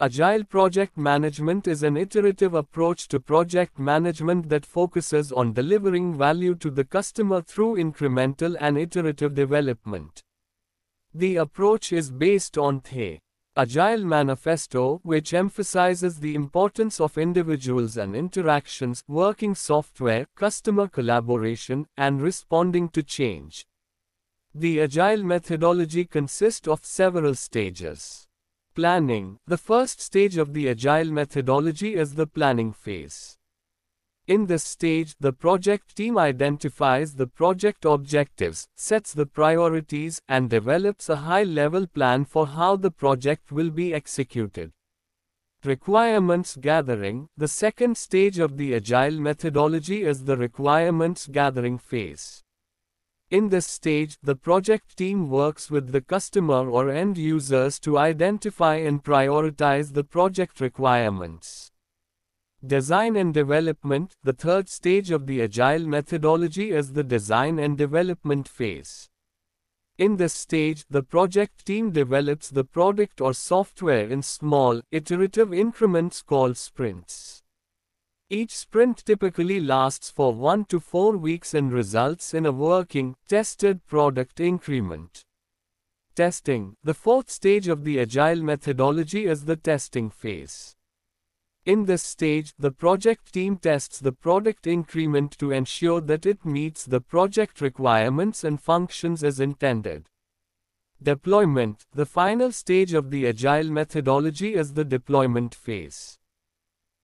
Agile 0.00 0.44
project 0.44 0.96
management 0.96 1.66
is 1.66 1.82
an 1.82 1.96
iterative 1.96 2.54
approach 2.54 3.08
to 3.08 3.18
project 3.18 3.80
management 3.80 4.48
that 4.48 4.64
focuses 4.64 5.32
on 5.32 5.52
delivering 5.52 6.16
value 6.16 6.54
to 6.54 6.70
the 6.70 6.84
customer 6.84 7.42
through 7.42 7.74
incremental 7.74 8.56
and 8.60 8.78
iterative 8.78 9.34
development. 9.34 10.22
The 11.12 11.34
approach 11.34 11.92
is 11.92 12.12
based 12.12 12.56
on 12.56 12.80
THE 12.88 13.18
Agile 13.58 14.04
Manifesto, 14.04 15.00
which 15.02 15.34
emphasizes 15.34 16.20
the 16.20 16.36
importance 16.36 17.00
of 17.00 17.18
individuals 17.18 17.96
and 17.96 18.14
interactions, 18.14 19.02
working 19.08 19.56
software, 19.56 20.26
customer 20.36 20.86
collaboration, 20.86 21.84
and 21.96 22.22
responding 22.22 22.88
to 22.90 23.02
change. 23.02 23.66
The 24.54 24.82
Agile 24.82 25.24
methodology 25.24 26.04
consists 26.04 26.68
of 26.68 26.84
several 26.84 27.34
stages. 27.34 28.28
Planning 28.76 29.40
The 29.48 29.58
first 29.58 30.00
stage 30.00 30.36
of 30.36 30.54
the 30.54 30.68
Agile 30.68 31.10
methodology 31.10 31.96
is 31.96 32.14
the 32.14 32.28
planning 32.28 32.72
phase. 32.72 33.37
In 34.28 34.44
this 34.44 34.62
stage, 34.62 35.14
the 35.18 35.32
project 35.32 35.96
team 35.96 36.18
identifies 36.18 37.14
the 37.14 37.26
project 37.26 37.86
objectives, 37.86 38.68
sets 38.76 39.14
the 39.14 39.24
priorities, 39.24 40.20
and 40.28 40.50
develops 40.50 41.08
a 41.08 41.16
high-level 41.16 41.86
plan 41.86 42.26
for 42.26 42.46
how 42.46 42.76
the 42.76 42.90
project 42.90 43.50
will 43.50 43.70
be 43.70 43.94
executed. 43.94 44.72
Requirements 45.64 46.58
gathering 46.60 47.30
The 47.38 47.48
second 47.48 47.96
stage 47.96 48.38
of 48.38 48.58
the 48.58 48.74
Agile 48.74 49.18
methodology 49.18 50.02
is 50.02 50.24
the 50.24 50.36
requirements 50.36 51.26
gathering 51.26 51.78
phase. 51.78 52.44
In 53.30 53.48
this 53.48 53.66
stage, 53.66 54.18
the 54.22 54.36
project 54.36 54.98
team 54.98 55.30
works 55.30 55.70
with 55.70 55.90
the 55.90 56.02
customer 56.02 56.68
or 56.68 56.90
end 56.90 57.16
users 57.16 57.78
to 57.80 57.96
identify 57.96 58.74
and 58.76 59.02
prioritize 59.02 59.94
the 59.94 60.04
project 60.04 60.60
requirements. 60.60 61.72
Design 62.66 63.14
and 63.14 63.32
development 63.32 64.16
The 64.24 64.32
third 64.32 64.68
stage 64.68 65.12
of 65.12 65.28
the 65.28 65.42
Agile 65.42 65.86
methodology 65.86 66.72
is 66.72 66.92
the 66.92 67.04
design 67.04 67.60
and 67.60 67.78
development 67.78 68.48
phase. 68.48 69.08
In 69.96 70.16
this 70.16 70.32
stage, 70.32 70.84
the 70.90 71.04
project 71.04 71.64
team 71.66 71.92
develops 71.92 72.50
the 72.50 72.64
product 72.64 73.20
or 73.20 73.32
software 73.32 74.08
in 74.08 74.22
small, 74.22 74.80
iterative 74.90 75.54
increments 75.54 76.20
called 76.20 76.56
sprints. 76.56 77.44
Each 78.28 78.56
sprint 78.56 79.04
typically 79.06 79.60
lasts 79.60 80.10
for 80.10 80.34
1 80.34 80.64
to 80.64 80.80
4 80.80 81.16
weeks 81.16 81.54
and 81.54 81.72
results 81.72 82.34
in 82.34 82.44
a 82.44 82.50
working, 82.50 83.14
tested 83.28 83.86
product 83.86 84.40
increment. 84.40 85.22
Testing 86.16 86.74
The 86.82 86.94
fourth 86.94 87.30
stage 87.30 87.68
of 87.68 87.84
the 87.84 88.00
Agile 88.00 88.42
methodology 88.42 89.26
is 89.26 89.44
the 89.44 89.54
testing 89.54 90.10
phase. 90.10 90.74
In 91.64 91.84
this 91.84 92.02
stage, 92.02 92.54
the 92.58 92.70
project 92.70 93.32
team 93.32 93.56
tests 93.56 93.98
the 93.98 94.12
product 94.12 94.66
increment 94.66 95.38
to 95.38 95.50
ensure 95.50 96.00
that 96.00 96.26
it 96.26 96.44
meets 96.44 96.84
the 96.84 97.00
project 97.00 97.60
requirements 97.60 98.44
and 98.44 98.60
functions 98.60 99.22
as 99.22 99.40
intended. 99.40 100.08
Deployment 101.02 101.86
The 101.94 102.06
final 102.06 102.50
stage 102.50 102.92
of 102.92 103.10
the 103.10 103.28
Agile 103.28 103.70
methodology 103.70 104.54
is 104.54 104.74
the 104.74 104.84
deployment 104.84 105.54
phase. 105.54 106.18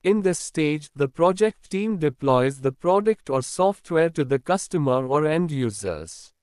In 0.02 0.20
this 0.20 0.38
stage, 0.38 0.90
the 0.94 1.08
project 1.08 1.70
team 1.70 1.96
deploys 1.96 2.61
the 2.61 2.73
product 2.73 3.30
or 3.30 3.40
software 3.40 4.11
to 4.11 4.25
the 4.25 4.38
customer 4.38 5.06
or 5.06 5.25
end 5.25 5.50
users. 5.50 6.33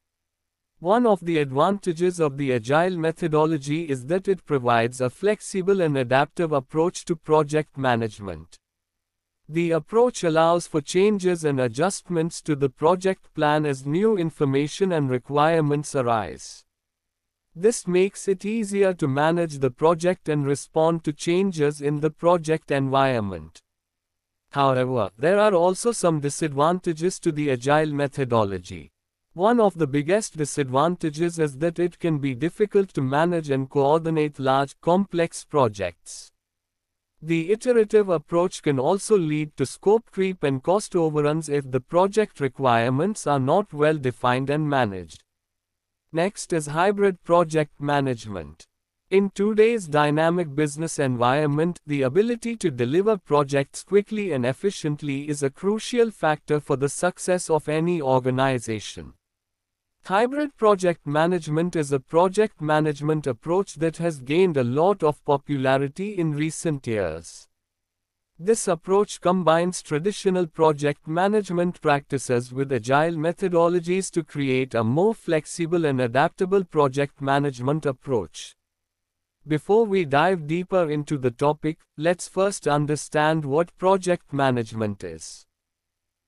One 0.81 1.05
of 1.05 1.23
the 1.23 1.37
advantages 1.37 2.19
of 2.19 2.37
the 2.37 2.53
Agile 2.53 2.97
methodology 2.97 3.87
is 3.87 4.07
that 4.07 4.27
it 4.27 4.43
provides 4.43 4.99
a 4.99 5.11
flexible 5.11 5.79
and 5.79 5.95
adaptive 5.95 6.51
approach 6.51 7.05
to 7.05 7.15
project 7.15 7.77
management. 7.77 8.57
The 9.47 9.69
approach 9.73 10.23
allows 10.23 10.65
for 10.65 10.81
changes 10.81 11.45
and 11.45 11.59
adjustments 11.59 12.41
to 12.41 12.55
the 12.55 12.69
project 12.69 13.31
plan 13.35 13.67
as 13.67 13.85
new 13.85 14.17
information 14.17 14.91
and 14.91 15.07
requirements 15.07 15.93
arise. 15.93 16.63
This 17.55 17.87
makes 17.87 18.27
it 18.27 18.43
easier 18.43 18.91
to 18.95 19.07
manage 19.07 19.59
the 19.59 19.69
project 19.69 20.29
and 20.29 20.47
respond 20.47 21.03
to 21.03 21.13
changes 21.13 21.81
in 21.81 21.99
the 21.99 22.09
project 22.09 22.71
environment. 22.71 23.61
However, 24.49 25.11
there 25.15 25.39
are 25.39 25.53
also 25.53 25.91
some 25.91 26.21
disadvantages 26.21 27.19
to 27.19 27.31
the 27.31 27.51
Agile 27.51 27.93
methodology. 27.93 28.89
One 29.33 29.61
of 29.61 29.77
the 29.77 29.87
biggest 29.87 30.35
disadvantages 30.35 31.39
is 31.39 31.57
that 31.59 31.79
it 31.79 31.99
can 31.99 32.19
be 32.19 32.35
difficult 32.35 32.89
to 32.95 33.01
manage 33.01 33.49
and 33.49 33.69
coordinate 33.69 34.39
large, 34.39 34.75
complex 34.81 35.45
projects. 35.45 36.33
The 37.21 37.49
iterative 37.53 38.09
approach 38.09 38.61
can 38.61 38.77
also 38.77 39.17
lead 39.17 39.55
to 39.55 39.65
scope 39.65 40.11
creep 40.11 40.43
and 40.43 40.61
cost 40.61 40.97
overruns 40.97 41.47
if 41.47 41.71
the 41.71 41.79
project 41.79 42.41
requirements 42.41 43.25
are 43.25 43.39
not 43.39 43.71
well 43.71 43.97
defined 43.97 44.49
and 44.49 44.69
managed. 44.69 45.23
Next 46.11 46.51
is 46.51 46.67
hybrid 46.67 47.23
project 47.23 47.79
management. 47.79 48.67
In 49.11 49.29
today's 49.29 49.87
dynamic 49.87 50.53
business 50.53 50.99
environment, 50.99 51.79
the 51.87 52.01
ability 52.01 52.57
to 52.57 52.69
deliver 52.69 53.17
projects 53.17 53.83
quickly 53.83 54.33
and 54.33 54.45
efficiently 54.45 55.29
is 55.29 55.41
a 55.41 55.49
crucial 55.49 56.11
factor 56.11 56.59
for 56.59 56.75
the 56.75 56.89
success 56.89 57.49
of 57.49 57.69
any 57.69 58.01
organization. 58.01 59.13
Hybrid 60.05 60.57
project 60.57 61.05
management 61.05 61.75
is 61.75 61.91
a 61.91 61.99
project 61.99 62.59
management 62.59 63.27
approach 63.27 63.75
that 63.75 63.97
has 63.97 64.19
gained 64.19 64.57
a 64.57 64.63
lot 64.63 65.03
of 65.03 65.23
popularity 65.25 66.17
in 66.17 66.31
recent 66.31 66.87
years. 66.87 67.47
This 68.39 68.67
approach 68.67 69.21
combines 69.21 69.83
traditional 69.83 70.47
project 70.47 71.07
management 71.07 71.79
practices 71.81 72.51
with 72.51 72.73
agile 72.73 73.13
methodologies 73.13 74.09
to 74.13 74.23
create 74.23 74.73
a 74.73 74.83
more 74.83 75.13
flexible 75.13 75.85
and 75.85 76.01
adaptable 76.01 76.63
project 76.63 77.21
management 77.21 77.85
approach. 77.85 78.55
Before 79.47 79.85
we 79.85 80.05
dive 80.05 80.47
deeper 80.47 80.89
into 80.89 81.19
the 81.19 81.31
topic, 81.31 81.77
let's 81.95 82.27
first 82.27 82.67
understand 82.67 83.45
what 83.45 83.77
project 83.77 84.33
management 84.33 85.03
is. 85.03 85.45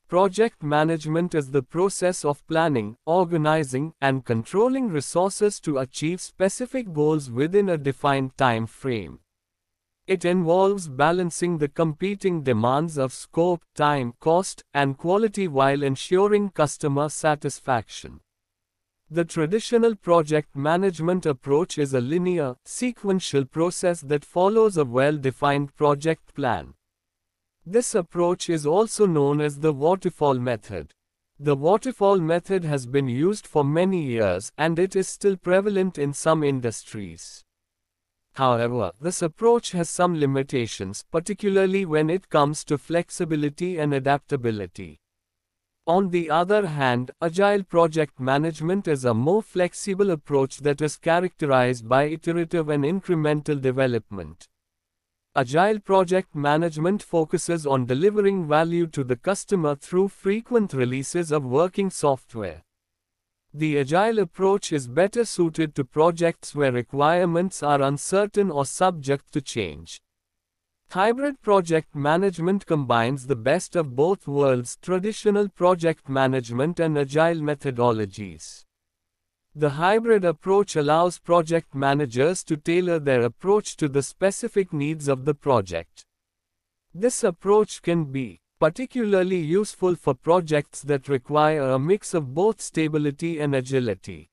Project 0.08 0.62
management 0.62 1.34
is 1.34 1.52
the 1.52 1.64
process 1.64 2.24
of 2.24 2.46
planning, 2.48 2.98
organizing, 3.06 3.94
and 4.00 4.24
controlling 4.24 4.90
resources 4.90 5.60
to 5.62 5.80
achieve 5.80 6.22
specific 6.22 6.94
goals 6.94 7.32
within 7.32 7.70
a 7.70 7.78
defined 7.78 8.38
time 8.38 8.68
frame. 8.68 9.20
It 10.06 10.26
involves 10.26 10.90
balancing 10.90 11.58
the 11.58 11.70
competing 11.70 12.44
demands 12.44 12.98
of 12.98 13.14
scope, 13.14 13.64
time, 13.74 14.14
cost, 14.20 14.64
and 14.74 14.98
quality 14.98 15.48
while 15.48 15.82
ensuring 15.82 16.50
customer 16.50 17.08
satisfaction. 17.10 18.20
The 19.10 19.26
traditional 19.26 19.96
project 19.96 20.56
management 20.56 21.26
approach 21.26 21.78
is 21.78 21.94
a 21.94 22.02
linear, 22.02 22.56
sequential 22.66 23.46
process 23.46 24.02
that 24.02 24.26
follows 24.26 24.76
a 24.76 24.86
well-defined 24.86 25.76
project 25.76 26.34
plan. 26.36 26.74
This 27.66 27.96
approach 27.96 28.50
is 28.50 28.66
also 28.66 29.06
known 29.06 29.40
as 29.40 29.60
the 29.60 29.72
waterfall 29.72 30.34
method. 30.34 30.94
The 31.40 31.56
waterfall 31.56 32.20
method 32.20 32.66
has 32.66 32.86
been 32.86 33.08
used 33.08 33.48
for 33.48 33.64
many 33.64 34.04
years 34.04 34.52
and 34.58 34.78
it 34.78 34.96
is 34.96 35.08
still 35.08 35.38
prevalent 35.38 35.98
in 35.98 36.14
some 36.14 36.44
industries. 36.44 37.44
However, 38.34 38.92
this 39.00 39.22
approach 39.22 39.72
has 39.72 39.90
some 39.90 40.20
limitations, 40.20 41.06
particularly 41.12 41.86
when 41.86 42.10
it 42.10 42.30
comes 42.30 42.64
to 42.66 42.78
flexibility 42.78 43.78
and 43.78 43.94
adaptability. 43.94 45.00
On 45.86 46.10
the 46.10 46.30
other 46.30 46.68
hand, 46.68 47.12
agile 47.22 47.64
project 47.64 48.20
management 48.20 48.88
is 48.88 49.06
a 49.06 49.14
more 49.14 49.44
flexible 49.44 50.12
approach 50.12 50.58
that 50.60 50.82
is 50.82 50.98
characterized 50.98 51.88
by 51.88 52.04
iterative 52.06 52.70
and 52.70 52.84
incremental 52.84 53.62
development. 53.62 54.48
Agile 55.36 55.80
project 55.80 56.36
management 56.36 57.02
focuses 57.02 57.66
on 57.66 57.88
delivering 57.88 58.48
value 58.48 58.86
to 58.86 59.04
the 59.04 59.16
customer 59.16 59.74
through 59.74 60.08
frequent 60.08 60.74
releases 60.74 61.32
of 61.32 61.44
working 61.44 61.90
software. 61.90 62.62
The 63.52 63.80
agile 63.80 64.20
approach 64.20 64.72
is 64.72 64.88
better 64.88 65.26
suited 65.26 65.74
to 65.74 65.86
projects 65.86 66.54
where 66.54 66.72
requirements 66.72 67.64
are 67.64 67.82
uncertain 67.82 68.52
or 68.52 68.64
subject 68.64 69.34
to 69.34 69.42
change. 69.42 70.02
Hybrid 70.92 71.42
project 71.42 71.96
management 71.96 72.68
combines 72.68 73.26
the 73.26 73.36
best 73.36 73.76
of 73.76 73.96
both 73.96 74.28
worlds 74.28 74.78
traditional 74.84 75.50
project 75.50 76.08
management 76.08 76.80
and 76.80 76.96
agile 76.96 77.42
methodologies. 77.42 78.66
The 79.56 79.70
hybrid 79.70 80.26
approach 80.26 80.76
allows 80.76 81.20
project 81.20 81.76
managers 81.76 82.44
to 82.46 82.58
tailor 82.58 82.98
their 82.98 83.22
approach 83.22 83.78
to 83.78 83.88
the 83.88 84.02
specific 84.02 84.74
needs 84.74 85.08
of 85.08 85.26
the 85.26 85.36
project. 85.36 86.06
This 86.92 87.24
approach 87.24 87.84
can 87.84 88.06
be 88.06 88.40
particularly 88.60 89.38
useful 89.38 89.94
for 89.94 90.16
projects 90.16 90.82
that 90.82 91.08
require 91.08 91.70
a 91.70 91.78
mix 91.78 92.16
of 92.16 92.34
both 92.34 92.62
stability 92.62 93.40
and 93.40 93.54
agility. 93.54 94.32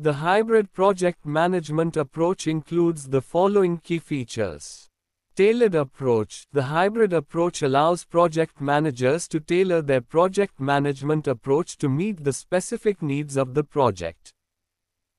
The 0.00 0.14
hybrid 0.14 0.72
project 0.72 1.24
management 1.24 1.96
approach 1.96 2.48
includes 2.48 3.10
the 3.10 3.22
following 3.22 3.78
key 3.78 4.00
features. 4.00 4.90
Tailored 5.36 5.74
approach 5.74 6.46
The 6.52 6.62
hybrid 6.62 7.12
approach 7.12 7.62
allows 7.62 8.04
project 8.04 8.60
managers 8.60 9.26
to 9.26 9.40
tailor 9.40 9.82
their 9.82 10.00
project 10.00 10.60
management 10.60 11.26
approach 11.26 11.76
to 11.78 11.88
meet 11.88 12.22
the 12.22 12.32
specific 12.32 13.02
needs 13.02 13.36
of 13.36 13.52
the 13.54 13.64
project. 13.64 14.32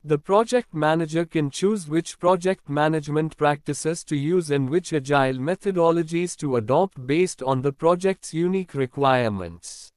The 0.05 0.17
project 0.17 0.73
manager 0.73 1.25
can 1.25 1.49
choose 1.49 1.89
which 1.89 2.17
project 2.17 2.69
management 2.69 3.35
practices 3.35 4.05
to 4.05 4.15
use 4.15 4.51
and 4.51 4.69
which 4.69 4.93
agile 4.93 5.33
methodologies 5.33 6.37
to 6.37 6.55
adopt 6.55 7.05
based 7.05 7.43
on 7.43 7.61
the 7.61 7.73
project's 7.73 8.33
unique 8.33 8.73
requirements. 8.73 9.91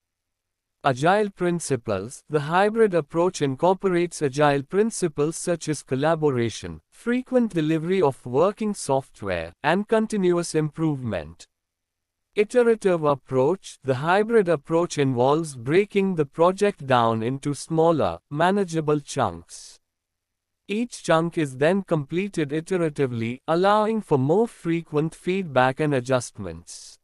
Agile 0.85 1.29
Principles 1.31 2.23
The 2.31 2.39
hybrid 2.39 2.95
approach 2.95 3.43
incorporates 3.43 4.23
agile 4.23 4.63
principles 4.63 5.37
such 5.37 5.69
as 5.69 5.83
collaboration, 5.83 6.81
frequent 6.93 7.53
delivery 7.53 8.01
of 8.01 8.25
working 8.25 8.75
software, 8.75 9.53
and 9.65 9.89
continuous 9.89 10.55
improvement. 10.55 11.49
Iterative 12.37 13.03
approach 13.03 13.79
The 13.83 13.97
hybrid 13.97 14.49
approach 14.49 14.99
involves 14.99 15.57
breaking 15.57 16.15
the 16.15 16.27
project 16.27 16.87
down 16.87 17.25
into 17.25 17.55
smaller, 17.55 18.21
manageable 18.31 19.01
chunks. 19.01 19.81
Each 20.69 21.03
chunk 21.03 21.37
is 21.37 21.57
then 21.57 21.83
completed 21.83 22.51
iteratively, 22.51 23.41
allowing 23.49 24.01
for 24.01 24.17
more 24.17 24.47
frequent 24.47 25.13
feedback 25.13 25.81
and 25.81 25.93
adjustments. 25.93 26.98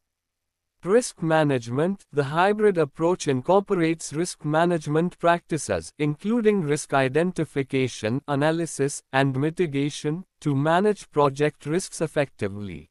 Risk 0.84 1.22
management 1.22 2.04
The 2.12 2.24
hybrid 2.24 2.76
approach 2.76 3.26
incorporates 3.26 4.12
risk 4.12 4.44
management 4.44 5.18
practices, 5.18 5.90
including 5.98 6.60
risk 6.60 6.92
identification, 6.92 8.20
analysis, 8.28 9.02
and 9.10 9.34
mitigation, 9.34 10.24
to 10.40 10.54
manage 10.54 11.10
project 11.10 11.64
risks 11.64 12.02
effectively. 12.02 12.90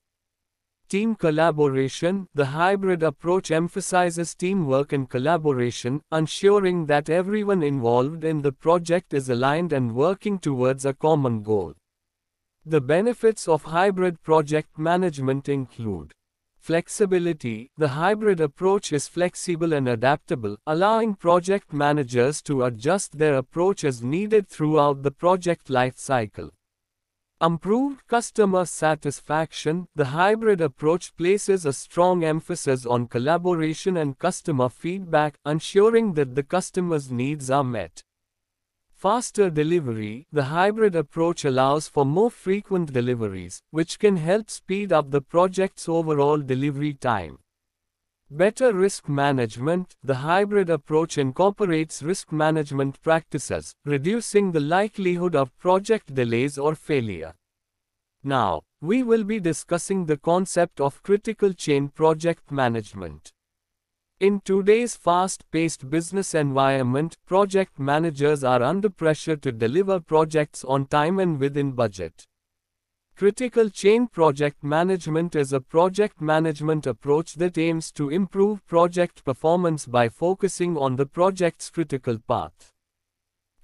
Team 0.89 1.13
collaboration 1.13 2.25
The 2.33 2.47
hybrid 2.47 3.03
approach 3.03 3.51
emphasizes 3.51 4.33
teamwork 4.33 4.91
and 4.91 5.07
collaboration, 5.07 6.01
ensuring 6.11 6.87
that 6.87 7.11
everyone 7.11 7.61
involved 7.61 8.23
in 8.23 8.41
the 8.41 8.53
project 8.53 9.13
is 9.13 9.29
aligned 9.29 9.71
and 9.71 9.93
working 9.93 10.39
towards 10.39 10.83
a 10.83 10.95
common 10.95 11.43
goal. 11.43 11.75
The 12.65 12.81
benefits 12.81 13.47
of 13.47 13.61
hybrid 13.61 14.23
project 14.23 14.79
management 14.79 15.47
include 15.47 16.11
Flexibility 16.63 17.69
The 17.75 17.89
hybrid 17.89 18.39
approach 18.39 18.93
is 18.93 19.09
flexible 19.09 19.73
and 19.73 19.89
adaptable, 19.89 20.55
allowing 20.65 21.13
project 21.13 21.73
managers 21.73 22.41
to 22.43 22.63
adjust 22.63 23.17
their 23.17 23.35
approach 23.35 23.83
as 23.83 24.01
needed 24.01 24.47
throughout 24.47 25.03
the 25.03 25.11
project 25.11 25.69
life 25.69 25.97
cycle. 25.97 26.51
Improved 27.41 28.07
customer 28.07 28.63
satisfaction 28.63 29.87
The 29.93 30.05
hybrid 30.05 30.61
approach 30.61 31.13
places 31.17 31.65
a 31.65 31.73
strong 31.73 32.23
emphasis 32.23 32.85
on 32.85 33.07
collaboration 33.07 33.97
and 33.97 34.17
customer 34.17 34.69
feedback, 34.69 35.37
ensuring 35.45 36.13
that 36.13 36.33
the 36.33 36.43
customer's 36.43 37.11
needs 37.11 37.51
are 37.51 37.65
met. 37.65 38.05
Faster 39.03 39.49
delivery 39.49 40.27
The 40.31 40.45
hybrid 40.45 40.95
approach 40.95 41.43
allows 41.43 41.89
for 41.89 42.05
more 42.05 42.31
frequent 42.31 42.93
deliveries, 42.93 43.61
which 43.69 43.99
can 43.99 44.15
help 44.15 44.49
speed 44.49 44.93
up 44.93 45.11
the 45.11 45.19
project's 45.19 45.89
overall 45.89 46.37
delivery 46.37 46.93
time. 46.93 47.39
Better 48.31 48.73
risk 48.73 49.09
management 49.09 49.97
The 50.05 50.15
hybrid 50.15 50.69
approach 50.69 51.17
incorporates 51.17 52.01
risk 52.01 52.31
management 52.31 53.01
practices, 53.01 53.75
reducing 53.83 54.53
the 54.53 54.61
likelihood 54.61 55.35
of 55.35 55.57
project 55.57 56.15
delays 56.15 56.57
or 56.57 56.73
failure. 56.73 57.33
Now, 58.23 58.61
we 58.79 59.03
will 59.03 59.25
be 59.25 59.41
discussing 59.41 60.05
the 60.05 60.15
concept 60.15 60.79
of 60.79 61.03
critical 61.03 61.51
chain 61.51 61.89
project 61.89 62.53
management. 62.53 63.33
In 64.23 64.39
today's 64.39 64.95
fast-paced 64.95 65.89
business 65.89 66.33
environment, 66.33 67.17
project 67.25 67.77
managers 67.77 68.41
are 68.41 68.63
under 68.63 68.89
pressure 68.89 69.35
to 69.35 69.51
deliver 69.51 69.99
projects 69.99 70.63
on 70.63 70.85
time 70.85 71.19
and 71.19 71.37
within 71.41 71.73
budget. 71.73 72.25
Critical 73.17 73.69
chain 73.69 74.07
project 74.07 74.63
management 74.63 75.35
is 75.35 75.51
a 75.51 75.59
project 75.59 76.21
management 76.21 76.87
approach 76.87 77.33
that 77.33 77.57
aims 77.57 77.91
to 77.91 78.09
improve 78.09 78.65
project 78.65 79.25
performance 79.25 79.85
by 79.85 80.07
focusing 80.07 80.77
on 80.77 80.95
the 80.95 81.05
project's 81.05 81.69
critical 81.69 82.17
path. 82.17 82.72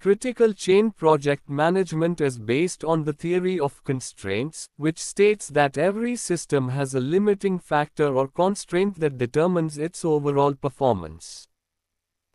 Critical 0.00 0.54
chain 0.54 0.92
project 0.92 1.50
management 1.50 2.22
is 2.22 2.38
based 2.38 2.82
on 2.84 3.04
the 3.04 3.12
theory 3.12 3.60
of 3.60 3.84
constraints, 3.84 4.66
which 4.78 4.98
states 4.98 5.48
that 5.48 5.76
every 5.76 6.16
system 6.16 6.70
has 6.70 6.94
a 6.94 7.00
limiting 7.00 7.58
factor 7.58 8.06
or 8.06 8.26
constraint 8.26 8.98
that 9.00 9.18
determines 9.18 9.76
its 9.76 10.02
overall 10.02 10.54
performance. 10.54 11.48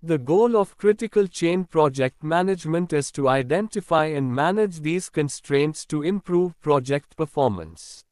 The 0.03 0.19
goal 0.19 0.55
of 0.55 0.77
critical 0.77 1.25
chain 1.25 1.63
project 1.63 2.23
management 2.23 2.93
is 2.93 3.11
to 3.13 3.27
identify 3.27 4.05
and 4.05 4.31
manage 4.31 4.81
these 4.81 5.09
constraints 5.09 5.87
to 5.87 6.03
improve 6.03 6.61
project 6.61 7.17
performance. 7.17 8.03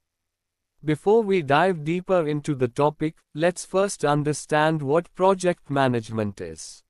Before 0.83 1.21
we 1.21 1.43
dive 1.43 1.83
deeper 1.83 2.27
into 2.27 2.55
the 2.55 2.69
topic, 2.69 3.17
let's 3.35 3.65
first 3.65 4.03
understand 4.03 4.81
what 4.81 5.13
project 5.13 5.69
management 5.69 6.41
is. 6.41 6.82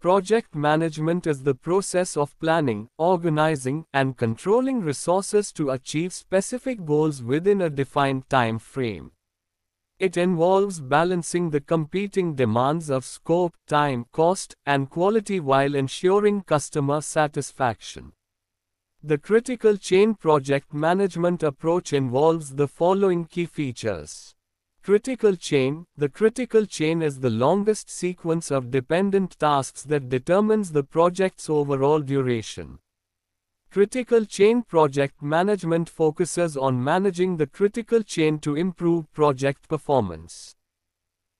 Project 0.00 0.54
management 0.54 1.26
is 1.26 1.42
the 1.42 1.54
process 1.54 2.16
of 2.16 2.38
planning, 2.40 2.88
organizing, 2.96 3.84
and 3.92 4.16
controlling 4.16 4.80
resources 4.80 5.52
to 5.52 5.68
achieve 5.68 6.14
specific 6.14 6.86
goals 6.86 7.22
within 7.22 7.60
a 7.60 7.68
defined 7.68 8.26
time 8.30 8.58
frame. 8.58 9.12
It 9.98 10.16
involves 10.16 10.80
balancing 10.80 11.50
the 11.50 11.60
competing 11.60 12.34
demands 12.34 12.88
of 12.88 13.04
scope, 13.04 13.54
time, 13.66 14.06
cost, 14.10 14.54
and 14.64 14.88
quality 14.88 15.38
while 15.38 15.74
ensuring 15.74 16.44
customer 16.44 17.02
satisfaction. 17.02 18.12
The 19.02 19.18
critical 19.18 19.76
chain 19.76 20.14
project 20.14 20.72
management 20.72 21.42
approach 21.42 21.92
involves 21.92 22.54
the 22.54 22.68
following 22.68 23.26
key 23.26 23.44
features. 23.44 24.34
Critical 24.82 25.36
chain 25.36 25.84
The 25.98 26.08
critical 26.08 26.64
chain 26.64 27.02
is 27.02 27.20
the 27.20 27.28
longest 27.28 27.90
sequence 27.90 28.50
of 28.50 28.70
dependent 28.70 29.38
tasks 29.38 29.82
that 29.82 30.08
determines 30.08 30.72
the 30.72 30.82
project's 30.82 31.50
overall 31.50 32.00
duration. 32.00 32.78
Critical 33.70 34.24
chain 34.24 34.62
project 34.62 35.20
management 35.20 35.90
focuses 35.90 36.56
on 36.56 36.82
managing 36.82 37.36
the 37.36 37.46
critical 37.46 38.02
chain 38.02 38.38
to 38.38 38.56
improve 38.56 39.12
project 39.12 39.68
performance. 39.68 40.56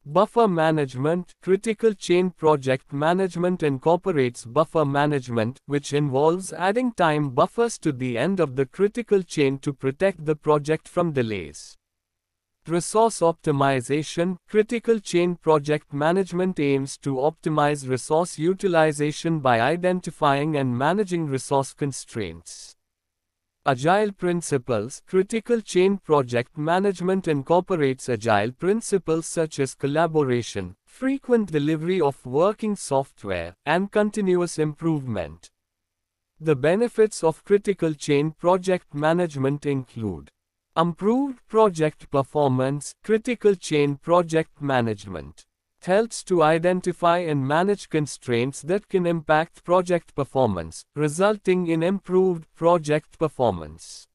Buffer 0.05 0.47
management 0.47 1.33
Critical 1.43 1.95
chain 1.95 2.31
project 2.33 2.93
management 2.93 3.63
incorporates 3.63 4.45
buffer 4.45 4.85
management, 4.85 5.59
which 5.65 5.95
involves 5.95 6.53
adding 6.53 6.93
time 6.93 7.31
buffers 7.31 7.79
to 7.79 7.91
the 7.91 8.19
end 8.19 8.39
of 8.39 8.57
the 8.57 8.67
critical 8.67 9.23
chain 9.23 9.59
to 9.61 9.73
protect 9.73 10.27
the 10.27 10.37
project 10.37 10.87
from 10.87 11.13
delays. 11.13 11.79
Resource 12.71 13.19
optimization 13.19 14.37
Critical 14.49 15.01
chain 15.01 15.35
project 15.35 15.93
management 15.93 16.61
aims 16.61 16.97
to 16.99 17.17
optimize 17.17 17.89
resource 17.89 18.39
utilization 18.39 19.41
by 19.41 19.61
identifying 19.61 20.57
and 20.57 20.79
managing 20.79 21.27
resource 21.27 21.73
constraints. 21.73 22.77
Agile 23.67 24.13
principles 24.13 25.03
Critical 25.09 25.61
chain 25.61 25.99
project 25.99 26.57
management 26.57 27.27
incorporates 27.27 28.09
agile 28.09 28.53
principles 28.53 29.27
such 29.27 29.59
as 29.59 29.75
collaboration, 29.75 30.77
frequent 30.87 31.51
delivery 31.51 32.01
of 32.01 32.25
working 32.25 32.77
software, 32.77 33.53
and 33.67 33.91
continuous 33.91 34.61
improvement. 34.61 35.51
The 36.39 36.55
benefits 36.55 37.25
of 37.25 37.45
critical 37.45 37.95
chain 37.95 38.31
project 38.31 38.95
management 38.95 39.67
include 39.67 40.31
Improved 40.77 41.45
project 41.49 42.09
performance, 42.13 42.95
critical 43.03 43.57
chain 43.57 43.97
project 43.97 44.63
management 44.63 45.45
helps 45.83 46.23
to 46.23 46.45
identify 46.45 47.19
and 47.19 47.45
manage 47.47 47.89
constraints 47.89 48.63
that 48.63 48.89
can 48.89 49.05
impact 49.05 49.65
project 49.65 50.15
performance, 50.15 50.85
resulting 50.95 51.67
in 51.67 51.83
improved 51.83 52.45
project 52.55 53.19
performance. 53.19 54.07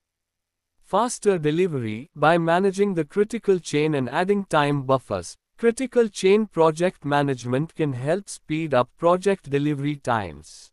Faster 0.80 1.38
delivery 1.38 2.10
by 2.15 2.38
managing 2.38 2.94
the 2.94 3.04
critical 3.04 3.60
chain 3.60 3.94
and 3.94 4.10
adding 4.10 4.46
time 4.46 4.84
buffers. 4.84 5.36
Critical 5.58 6.08
chain 6.08 6.46
project 6.46 7.04
management 7.04 7.76
can 7.76 7.91
help 7.91 8.30
speed 8.30 8.74
up 8.74 8.88
project 8.98 9.50
delivery 9.50 9.98
times. 9.98 10.72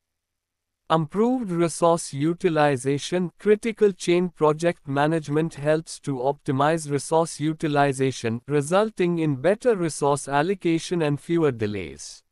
Improved 0.93 1.51
resource 1.51 2.13
utilization 2.13 3.33
Critical 3.39 3.93
chain 3.93 4.29
project 4.29 4.87
management 4.87 5.55
helps 5.55 5.99
to 6.01 6.17
optimize 6.17 6.91
resource 6.91 7.41
utilization, 7.41 8.43
resulting 8.47 9.19
in 9.19 9.37
better 9.37 9.75
resource 9.75 10.29
allocation 10.29 11.01
and 11.01 11.19
fewer 11.19 11.51
delays. 11.51 12.23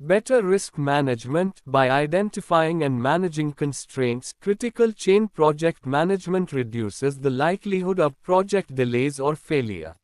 Better 0.00 0.42
risk 0.42 0.76
management 0.76 1.62
By 1.66 1.88
identifying 1.88 2.82
and 2.82 3.00
managing 3.00 3.52
constraints, 3.52 4.34
critical 4.40 4.90
chain 4.90 5.28
project 5.28 5.86
management 5.86 6.52
reduces 6.52 7.20
the 7.20 7.30
likelihood 7.30 8.00
of 8.00 8.20
project 8.22 8.74
delays 8.74 9.20
or 9.20 9.36
failure. 9.36 9.94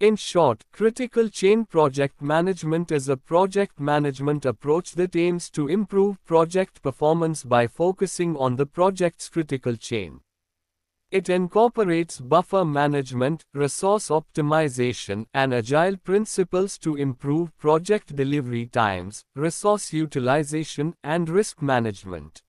In 0.00 0.16
short, 0.16 0.64
critical 0.72 1.28
chain 1.28 1.66
project 1.66 2.20
management 2.20 2.90
is 2.90 3.08
a 3.08 3.16
project 3.16 3.78
management 3.78 4.44
approach 4.44 4.92
that 4.96 5.14
aims 5.14 5.48
to 5.50 5.68
improve 5.68 6.22
project 6.24 6.82
performance 6.82 7.44
by 7.44 7.68
focusing 7.68 8.36
on 8.36 8.56
the 8.56 8.66
project's 8.66 9.28
critical 9.28 9.76
chain. 9.76 10.20
It 11.12 11.28
incorporates 11.28 12.18
buffer 12.18 12.64
management, 12.64 13.44
resource 13.54 14.08
optimization, 14.08 15.26
and 15.32 15.54
agile 15.54 15.96
principles 15.96 16.76
to 16.78 16.96
improve 16.96 17.56
project 17.56 18.16
delivery 18.16 18.66
times, 18.66 19.22
resource 19.36 19.92
utilization, 19.92 20.94
and 21.04 21.28
risk 21.28 21.62
management. 21.62 22.42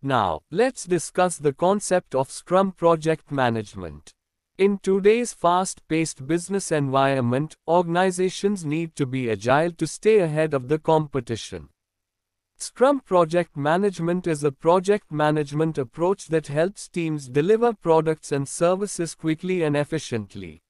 Now, 0.00 0.40
let's 0.50 0.86
discuss 0.86 1.36
the 1.36 1.52
concept 1.52 2.14
of 2.14 2.30
Scrum 2.30 2.72
project 2.72 3.30
management. 3.30 4.14
In 4.56 4.78
today's 4.78 5.32
fast-paced 5.32 6.28
business 6.28 6.70
environment, 6.70 7.56
organizations 7.66 8.64
need 8.64 8.94
to 8.94 9.04
be 9.04 9.28
agile 9.28 9.72
to 9.72 9.84
stay 9.84 10.20
ahead 10.20 10.54
of 10.54 10.68
the 10.68 10.78
competition. 10.78 11.70
Scrum 12.56 13.00
Project 13.00 13.56
Management 13.56 14.28
is 14.28 14.44
a 14.44 14.52
project 14.52 15.10
management 15.10 15.76
approach 15.76 16.28
that 16.28 16.46
helps 16.46 16.88
teams 16.88 17.28
deliver 17.28 17.72
products 17.72 18.30
and 18.30 18.48
services 18.48 19.16
quickly 19.16 19.64
and 19.64 19.76
efficiently. 19.76 20.62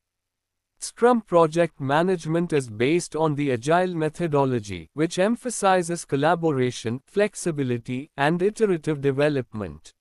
Scrum 0.79 1.20
Project 1.20 1.79
Management 1.79 2.55
is 2.55 2.70
based 2.70 3.14
on 3.14 3.35
the 3.35 3.53
Agile 3.53 3.94
methodology, 3.94 4.88
which 4.94 5.18
emphasizes 5.18 6.07
collaboration, 6.07 7.03
flexibility, 7.07 8.11
and 8.16 8.40
iterative 8.40 9.03
development. 9.03 9.92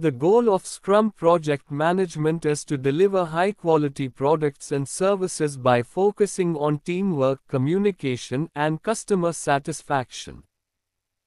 The 0.00 0.12
goal 0.12 0.48
of 0.54 0.64
Scrum 0.64 1.10
project 1.10 1.72
management 1.72 2.46
is 2.46 2.64
to 2.66 2.78
deliver 2.78 3.24
high 3.24 3.50
quality 3.50 4.08
products 4.08 4.70
and 4.70 4.88
services 4.88 5.56
by 5.56 5.82
focusing 5.82 6.54
on 6.56 6.78
teamwork, 6.78 7.40
communication, 7.48 8.48
and 8.54 8.80
customer 8.80 9.32
satisfaction. 9.32 10.44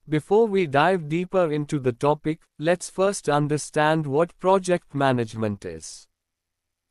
Before 0.08 0.48
we 0.48 0.68
dive 0.68 1.10
deeper 1.10 1.52
into 1.52 1.80
the 1.80 1.92
topic, 1.92 2.40
let's 2.58 2.90
first 2.90 3.28
understand 3.28 4.08
what 4.08 4.40
project 4.40 4.96
management 4.96 5.66
is. 5.66 6.08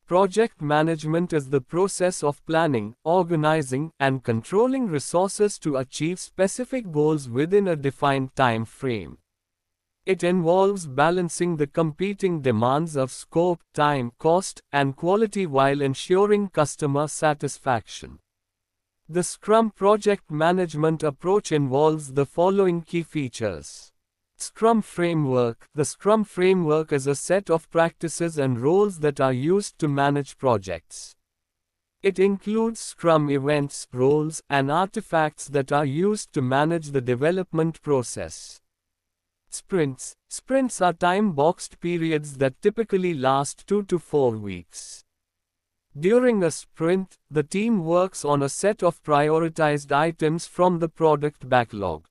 Project 0.06 0.60
management 0.60 1.32
is 1.32 1.48
the 1.48 1.62
process 1.62 2.22
of 2.22 2.44
planning, 2.44 2.94
organizing, 3.04 3.90
and 3.98 4.22
controlling 4.22 4.88
resources 4.88 5.58
to 5.60 5.78
achieve 5.78 6.20
specific 6.20 6.92
goals 6.92 7.26
within 7.26 7.66
a 7.66 7.74
defined 7.74 8.36
time 8.36 8.66
frame. 8.66 9.16
It 10.06 10.24
involves 10.24 10.86
balancing 10.86 11.56
the 11.56 11.66
competing 11.66 12.40
demands 12.40 12.96
of 12.96 13.12
scope, 13.12 13.60
time, 13.74 14.12
cost, 14.18 14.62
and 14.72 14.96
quality 14.96 15.46
while 15.46 15.82
ensuring 15.82 16.48
customer 16.48 17.06
satisfaction. 17.06 18.18
The 19.08 19.22
Scrum 19.22 19.70
project 19.72 20.30
management 20.30 21.02
approach 21.02 21.52
involves 21.52 22.14
the 22.14 22.24
following 22.24 22.82
key 22.82 23.02
features. 23.02 23.92
Scrum 24.36 24.80
Framework 24.80 25.68
The 25.74 25.84
Scrum 25.84 26.24
Framework 26.24 26.92
is 26.92 27.06
a 27.06 27.14
set 27.14 27.50
of 27.50 27.70
practices 27.70 28.38
and 28.38 28.58
roles 28.58 29.00
that 29.00 29.20
are 29.20 29.32
used 29.34 29.78
to 29.80 29.88
manage 29.88 30.38
projects. 30.38 31.14
It 32.02 32.18
includes 32.18 32.80
Scrum 32.80 33.28
events, 33.28 33.86
roles, 33.92 34.42
and 34.48 34.70
artifacts 34.70 35.48
that 35.48 35.72
are 35.72 35.84
used 35.84 36.32
to 36.32 36.40
manage 36.40 36.92
the 36.92 37.02
development 37.02 37.82
process. 37.82 38.62
Sprints 39.52 40.14
Sprints 40.28 40.80
are 40.80 40.92
time 40.92 41.32
boxed 41.32 41.80
periods 41.80 42.36
that 42.36 42.62
typically 42.62 43.14
last 43.14 43.66
2 43.66 43.82
to 43.84 43.98
4 43.98 44.36
weeks. 44.36 45.04
During 45.98 46.44
a 46.44 46.52
sprint, 46.52 47.18
the 47.28 47.42
team 47.42 47.84
works 47.84 48.24
on 48.24 48.44
a 48.44 48.48
set 48.48 48.84
of 48.84 49.02
prioritized 49.02 49.90
items 49.90 50.46
from 50.46 50.78
the 50.78 50.88
product 50.88 51.48
backlog. 51.48 52.06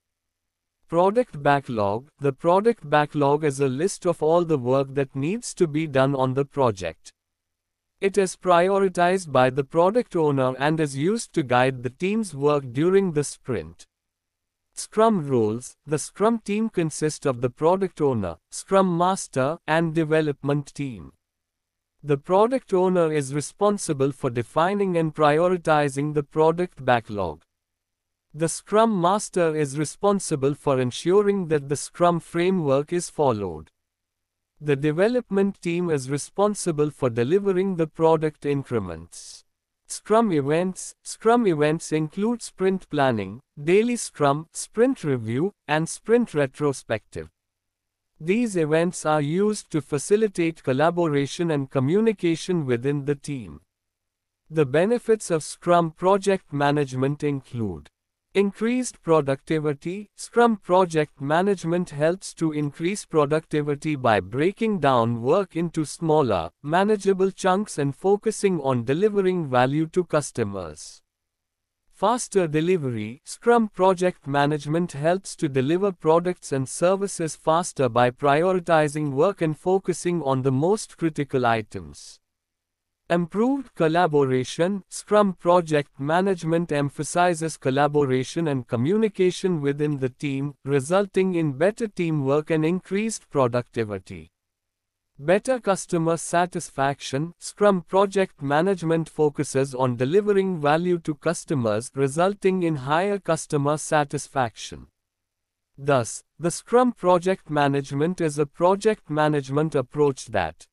Product 0.89 1.41
backlog 1.41 2.09
The 2.19 2.33
product 2.33 2.89
backlog 2.89 3.45
is 3.45 3.61
a 3.61 3.69
list 3.69 4.05
of 4.05 4.21
all 4.21 4.43
the 4.43 4.57
work 4.57 4.93
that 4.95 5.15
needs 5.15 5.53
to 5.53 5.65
be 5.65 5.87
done 5.87 6.15
on 6.15 6.33
the 6.33 6.43
project. 6.43 7.13
It 8.01 8.17
is 8.17 8.35
prioritized 8.35 9.31
by 9.31 9.49
the 9.49 9.63
product 9.63 10.13
owner 10.13 10.55
and 10.59 10.77
is 10.79 10.97
used 10.97 11.31
to 11.33 11.43
guide 11.43 11.83
the 11.83 11.89
team's 11.89 12.35
work 12.35 12.73
during 12.73 13.13
the 13.13 13.23
sprint. 13.23 13.85
Scrum 14.73 15.27
rules 15.27 15.75
The 15.85 15.99
Scrum 15.99 16.39
team 16.39 16.69
consists 16.69 17.25
of 17.25 17.41
the 17.41 17.49
product 17.49 18.01
owner, 18.01 18.37
Scrum 18.49 18.97
master, 18.97 19.57
and 19.67 19.93
development 19.93 20.73
team. 20.73 21.13
The 22.01 22.17
product 22.17 22.73
owner 22.73 23.11
is 23.11 23.33
responsible 23.33 24.13
for 24.13 24.29
defining 24.29 24.97
and 24.97 25.13
prioritizing 25.13 26.13
the 26.13 26.23
product 26.23 26.85
backlog. 26.85 27.43
The 28.33 28.47
Scrum 28.47 29.01
Master 29.01 29.55
is 29.55 29.77
responsible 29.77 30.53
for 30.53 30.79
ensuring 30.79 31.47
that 31.47 31.67
the 31.67 31.75
Scrum 31.75 32.19
framework 32.19 32.93
is 32.93 33.09
followed. 33.09 33.71
The 34.61 34.75
development 34.75 35.61
team 35.61 35.89
is 35.89 36.11
responsible 36.11 36.91
for 36.91 37.09
delivering 37.09 37.77
the 37.77 37.87
product 37.87 38.45
increments. 38.45 39.45
Scrum 39.91 40.31
events 40.31 40.93
Scrum 41.03 41.47
events 41.47 41.91
include 41.91 42.43
sprint 42.43 42.87
planning, 42.91 43.41
daily 43.61 43.95
Scrum, 43.95 44.45
sprint 44.53 45.03
review, 45.03 45.51
and 45.67 45.89
sprint 45.89 46.35
retrospective. 46.35 47.27
These 48.19 48.55
events 48.55 49.03
are 49.05 49.21
used 49.21 49.71
to 49.71 49.81
facilitate 49.81 50.61
collaboration 50.61 51.49
and 51.49 51.71
communication 51.71 52.67
within 52.67 53.05
the 53.05 53.15
team. 53.15 53.61
The 54.47 54.65
benefits 54.65 55.31
of 55.31 55.41
Scrum 55.41 55.91
project 55.91 56.53
management 56.53 57.23
include 57.23 57.89
Increased 58.35 59.01
productivity 59.01 60.11
Scrum 60.15 60.57
project 60.57 61.19
management 61.19 61.89
helps 61.89 62.31
to 62.35 62.51
increase 62.51 63.03
productivity 63.03 63.95
by 63.95 64.19
breaking 64.19 64.81
down 64.81 65.23
work 65.23 65.55
into 65.55 65.83
smaller, 65.83 66.51
manageable 66.61 67.31
chunks 67.31 67.79
and 67.79 67.95
focusing 67.95 68.61
on 68.61 68.83
delivering 68.83 69.49
value 69.49 69.87
to 69.87 70.03
customers. 70.03 71.01
Faster 71.91 72.47
delivery 72.47 73.19
Scrum 73.25 73.67
project 73.67 74.27
management 74.27 74.91
helps 74.91 75.35
to 75.35 75.49
deliver 75.49 75.91
products 75.91 76.51
and 76.51 76.69
services 76.69 77.35
faster 77.35 77.89
by 77.89 78.11
prioritizing 78.11 79.09
work 79.09 79.41
and 79.41 79.57
focusing 79.57 80.21
on 80.21 80.43
the 80.43 80.51
most 80.51 80.99
critical 80.99 81.47
items. 81.47 82.19
Improved 83.11 83.73
collaboration 83.73 84.83
Scrum 84.87 85.33
project 85.33 85.99
management 85.99 86.71
emphasizes 86.71 87.57
collaboration 87.57 88.47
and 88.47 88.67
communication 88.67 89.61
within 89.61 89.97
the 89.97 90.09
team, 90.09 90.53
resulting 90.63 91.33
in 91.33 91.53
better 91.53 91.87
teamwork 91.87 92.51
and 92.51 92.63
increased 92.63 93.27
productivity. 93.31 94.29
Better 95.17 95.59
customer 95.59 96.17
satisfaction 96.17 97.33
Scrum 97.39 97.81
project 97.81 98.43
management 98.43 99.09
focuses 99.09 99.73
on 99.73 99.95
delivering 99.95 100.61
value 100.61 100.99
to 100.99 101.15
customers, 101.15 101.89
resulting 101.95 102.61
in 102.61 102.75
higher 102.75 103.17
customer 103.17 103.77
satisfaction. 103.77 104.85
Thus, 105.79 106.23
the 106.37 106.51
Scrum 106.51 106.91
project 106.91 107.49
management 107.49 108.21
is 108.21 108.37
a 108.37 108.45
project 108.45 109.09
management 109.09 109.73
approach 109.73 110.27
that 110.27 110.67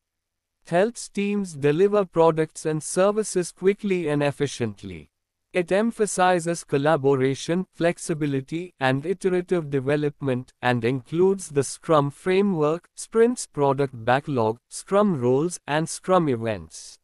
helps 0.68 1.08
teams 1.08 1.54
deliver 1.54 2.04
products 2.04 2.66
and 2.66 2.82
services 2.82 3.52
quickly 3.52 4.08
and 4.08 4.22
efficiently. 4.22 5.10
It 5.52 5.72
emphasizes 5.72 6.64
collaboration, 6.64 7.66
flexibility, 7.72 8.74
and 8.78 9.06
iterative 9.06 9.70
development, 9.70 10.52
and 10.60 10.84
includes 10.84 11.48
the 11.48 11.64
Scrum 11.64 12.10
framework, 12.10 12.88
sprints 12.94 13.46
product 13.46 14.04
backlog, 14.04 14.58
Scrum 14.68 15.18
roles, 15.18 15.58
and 15.66 15.88
Scrum 15.88 16.28
events. 16.28 16.98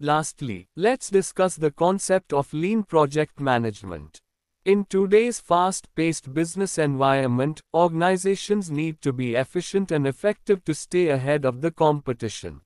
Lastly, 0.00 0.68
let's 0.76 1.10
discuss 1.10 1.56
the 1.56 1.72
concept 1.72 2.32
of 2.32 2.54
lean 2.54 2.84
project 2.84 3.38
management. 3.38 4.22
In 4.64 4.84
today's 4.84 5.40
fast 5.40 5.94
paced 5.94 6.32
business 6.32 6.78
environment, 6.78 7.60
organizations 7.74 8.70
need 8.70 9.00
to 9.02 9.12
be 9.12 9.34
efficient 9.34 9.90
and 9.90 10.06
effective 10.06 10.64
to 10.64 10.74
stay 10.74 11.08
ahead 11.08 11.44
of 11.44 11.60
the 11.60 11.70
competition. 11.70 12.60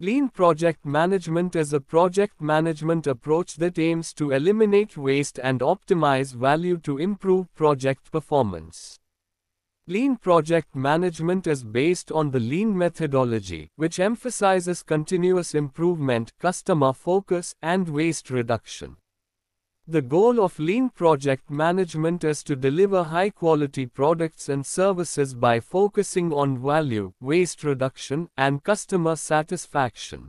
Lean 0.00 0.28
project 0.28 0.86
management 0.86 1.56
is 1.56 1.72
a 1.72 1.80
project 1.80 2.40
management 2.40 3.08
approach 3.08 3.56
that 3.56 3.80
aims 3.80 4.14
to 4.14 4.30
eliminate 4.30 4.96
waste 4.96 5.40
and 5.42 5.58
optimize 5.58 6.32
value 6.32 6.78
to 6.78 6.98
improve 6.98 7.52
project 7.56 8.12
performance. 8.12 9.00
Lean 9.88 10.14
project 10.14 10.76
management 10.76 11.48
is 11.48 11.64
based 11.64 12.12
on 12.12 12.30
the 12.30 12.38
Lean 12.38 12.78
methodology, 12.78 13.72
which 13.74 13.98
emphasizes 13.98 14.84
continuous 14.84 15.52
improvement, 15.52 16.30
customer 16.38 16.92
focus, 16.92 17.56
and 17.60 17.88
waste 17.88 18.30
reduction. 18.30 18.98
The 19.90 20.02
goal 20.02 20.38
of 20.44 20.58
lean 20.58 20.90
project 20.90 21.48
management 21.48 22.22
is 22.22 22.42
to 22.42 22.54
deliver 22.54 23.04
high 23.04 23.30
quality 23.30 23.86
products 23.86 24.50
and 24.50 24.66
services 24.66 25.32
by 25.32 25.60
focusing 25.60 26.30
on 26.30 26.62
value, 26.62 27.14
waste 27.22 27.64
reduction, 27.64 28.28
and 28.36 28.62
customer 28.62 29.16
satisfaction. 29.16 30.28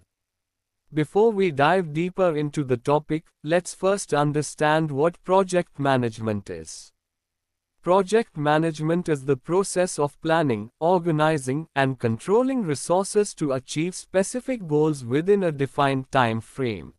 Before 0.93 1.34
we 1.34 1.52
dive 1.52 1.91
deeper 1.91 2.38
into 2.38 2.63
the 2.63 2.78
topic, 2.78 3.26
let's 3.43 3.74
first 3.74 4.13
understand 4.13 4.91
what 4.91 5.22
project 5.26 5.78
management 5.78 6.50
is. 6.50 6.93
Project 7.82 8.38
management 8.38 9.10
is 9.10 9.26
the 9.26 9.36
process 9.36 10.00
of 10.00 10.22
planning, 10.22 10.72
organizing, 10.80 11.67
and 11.76 12.00
controlling 12.00 12.63
resources 12.63 13.34
to 13.34 13.52
achieve 13.52 13.93
specific 13.93 14.65
goals 14.67 15.04
within 15.04 15.43
a 15.43 15.52
defined 15.52 16.10
time 16.13 16.39
frame. 16.39 16.93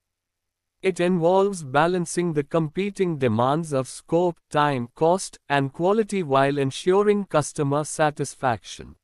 It 0.82 0.98
involves 0.98 1.62
balancing 1.62 2.32
the 2.32 2.42
competing 2.42 3.18
demands 3.18 3.74
of 3.74 3.86
scope, 3.86 4.38
time, 4.48 4.88
cost, 4.94 5.38
and 5.46 5.72
quality 5.72 6.22
while 6.22 6.56
ensuring 6.56 7.26
customer 7.26 7.84
satisfaction. 7.84 8.96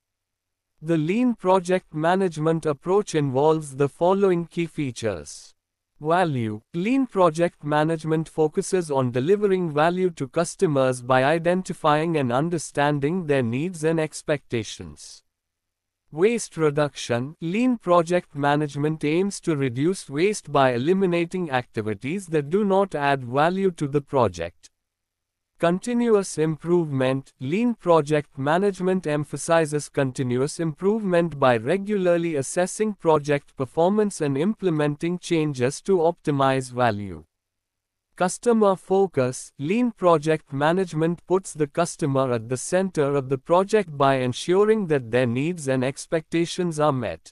The 0.80 0.96
lean 0.96 1.34
project 1.34 1.92
management 1.92 2.64
approach 2.64 3.14
involves 3.14 3.76
the 3.76 3.90
following 3.90 4.46
key 4.46 4.64
features. 4.66 5.52
Value 6.00 6.62
Lean 6.72 7.06
project 7.06 7.62
management 7.62 8.28
focuses 8.28 8.90
on 8.90 9.10
delivering 9.10 9.70
value 9.70 10.08
to 10.10 10.28
customers 10.28 11.02
by 11.02 11.24
identifying 11.24 12.16
and 12.16 12.32
understanding 12.32 13.26
their 13.26 13.42
needs 13.42 13.84
and 13.84 14.00
expectations. 14.00 15.22
Waste 16.16 16.56
reduction 16.56 17.36
Lean 17.42 17.76
project 17.76 18.34
management 18.34 19.04
aims 19.04 19.38
to 19.40 19.54
reduce 19.54 20.08
waste 20.08 20.50
by 20.50 20.72
eliminating 20.72 21.50
activities 21.50 22.28
that 22.28 22.48
do 22.48 22.64
not 22.64 22.94
add 22.94 23.22
value 23.22 23.70
to 23.72 23.86
the 23.86 24.00
project. 24.00 24.70
Continuous 25.58 26.38
improvement 26.38 27.34
Lean 27.38 27.74
project 27.74 28.38
management 28.38 29.06
emphasizes 29.06 29.90
continuous 29.90 30.58
improvement 30.58 31.38
by 31.38 31.58
regularly 31.58 32.36
assessing 32.36 32.94
project 32.94 33.54
performance 33.54 34.22
and 34.22 34.38
implementing 34.38 35.18
changes 35.18 35.82
to 35.82 35.98
optimize 35.98 36.72
value. 36.72 37.24
Customer 38.16 38.76
focus 38.76 39.52
Lean 39.58 39.90
project 39.90 40.50
management 40.50 41.20
puts 41.26 41.52
the 41.52 41.66
customer 41.66 42.32
at 42.32 42.48
the 42.48 42.56
center 42.56 43.14
of 43.14 43.28
the 43.28 43.36
project 43.36 43.94
by 43.94 44.14
ensuring 44.14 44.86
that 44.86 45.10
their 45.10 45.26
needs 45.26 45.68
and 45.68 45.84
expectations 45.84 46.80
are 46.80 46.94
met. 46.94 47.30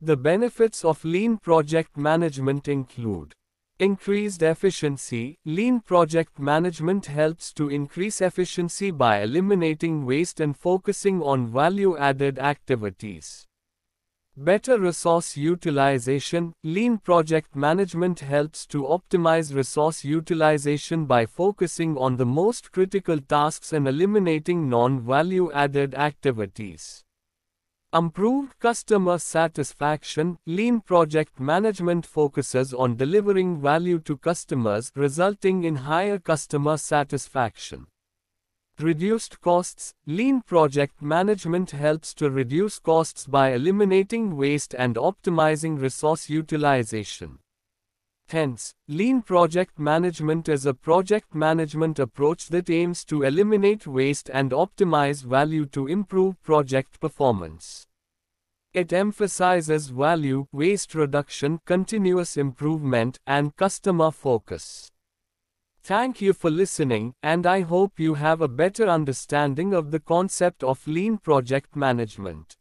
The 0.00 0.16
benefits 0.16 0.84
of 0.84 1.04
lean 1.04 1.38
project 1.38 1.96
management 1.96 2.66
include 2.66 3.34
Increased 3.78 4.42
efficiency. 4.42 5.38
Lean 5.44 5.78
project 5.78 6.40
management 6.40 7.06
helps 7.06 7.52
to 7.52 7.68
increase 7.68 8.20
efficiency 8.20 8.90
by 8.90 9.20
eliminating 9.20 10.06
waste 10.06 10.40
and 10.40 10.56
focusing 10.56 11.22
on 11.22 11.46
value 11.46 11.96
added 11.96 12.40
activities. 12.40 13.46
Better 14.36 14.80
resource 14.80 15.36
utilization. 15.36 16.54
Lean 16.64 16.98
project 16.98 17.54
management 17.54 18.18
helps 18.18 18.66
to 18.66 18.82
optimize 18.82 19.54
resource 19.54 20.02
utilization 20.02 21.06
by 21.06 21.24
focusing 21.24 21.96
on 21.96 22.16
the 22.16 22.26
most 22.26 22.72
critical 22.72 23.20
tasks 23.20 23.72
and 23.72 23.86
eliminating 23.86 24.68
non 24.68 24.98
value 25.00 25.52
added 25.52 25.94
activities. 25.94 27.04
Improved 27.92 28.58
customer 28.58 29.18
satisfaction. 29.18 30.36
Lean 30.46 30.80
project 30.80 31.38
management 31.38 32.04
focuses 32.04 32.74
on 32.74 32.96
delivering 32.96 33.60
value 33.60 34.00
to 34.00 34.16
customers, 34.16 34.90
resulting 34.96 35.62
in 35.62 35.76
higher 35.76 36.18
customer 36.18 36.76
satisfaction. 36.76 37.86
Reduced 38.80 39.40
costs. 39.40 39.94
Lean 40.04 40.42
project 40.42 41.00
management 41.00 41.70
helps 41.70 42.12
to 42.14 42.28
reduce 42.28 42.80
costs 42.80 43.24
by 43.24 43.52
eliminating 43.52 44.36
waste 44.36 44.74
and 44.76 44.96
optimizing 44.96 45.80
resource 45.80 46.28
utilization. 46.28 47.38
Hence, 48.28 48.74
lean 48.88 49.22
project 49.22 49.78
management 49.78 50.48
is 50.48 50.66
a 50.66 50.74
project 50.74 51.36
management 51.36 52.00
approach 52.00 52.48
that 52.48 52.68
aims 52.68 53.04
to 53.04 53.22
eliminate 53.22 53.86
waste 53.86 54.28
and 54.32 54.50
optimize 54.50 55.22
value 55.22 55.66
to 55.66 55.86
improve 55.86 56.42
project 56.42 56.98
performance. 56.98 57.86
It 58.72 58.92
emphasizes 58.92 59.90
value, 59.90 60.48
waste 60.50 60.96
reduction, 60.96 61.60
continuous 61.64 62.36
improvement, 62.36 63.20
and 63.24 63.54
customer 63.54 64.10
focus. 64.10 64.90
Thank 65.84 66.22
you 66.22 66.32
for 66.32 66.50
listening, 66.50 67.12
and 67.22 67.46
I 67.46 67.60
hope 67.60 68.00
you 68.00 68.14
have 68.14 68.40
a 68.40 68.48
better 68.48 68.88
understanding 68.88 69.74
of 69.74 69.90
the 69.90 70.00
concept 70.00 70.64
of 70.64 70.86
lean 70.86 71.18
project 71.18 71.76
management. 71.76 72.56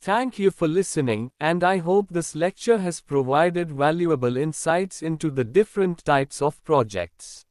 Thank 0.00 0.38
you 0.38 0.50
for 0.50 0.68
listening, 0.68 1.30
and 1.40 1.64
I 1.64 1.78
hope 1.78 2.10
this 2.10 2.34
lecture 2.36 2.76
has 2.76 3.00
provided 3.00 3.72
valuable 3.72 4.36
insights 4.36 5.00
into 5.00 5.30
the 5.30 5.44
different 5.44 6.04
types 6.04 6.42
of 6.42 6.62
projects. 6.62 7.45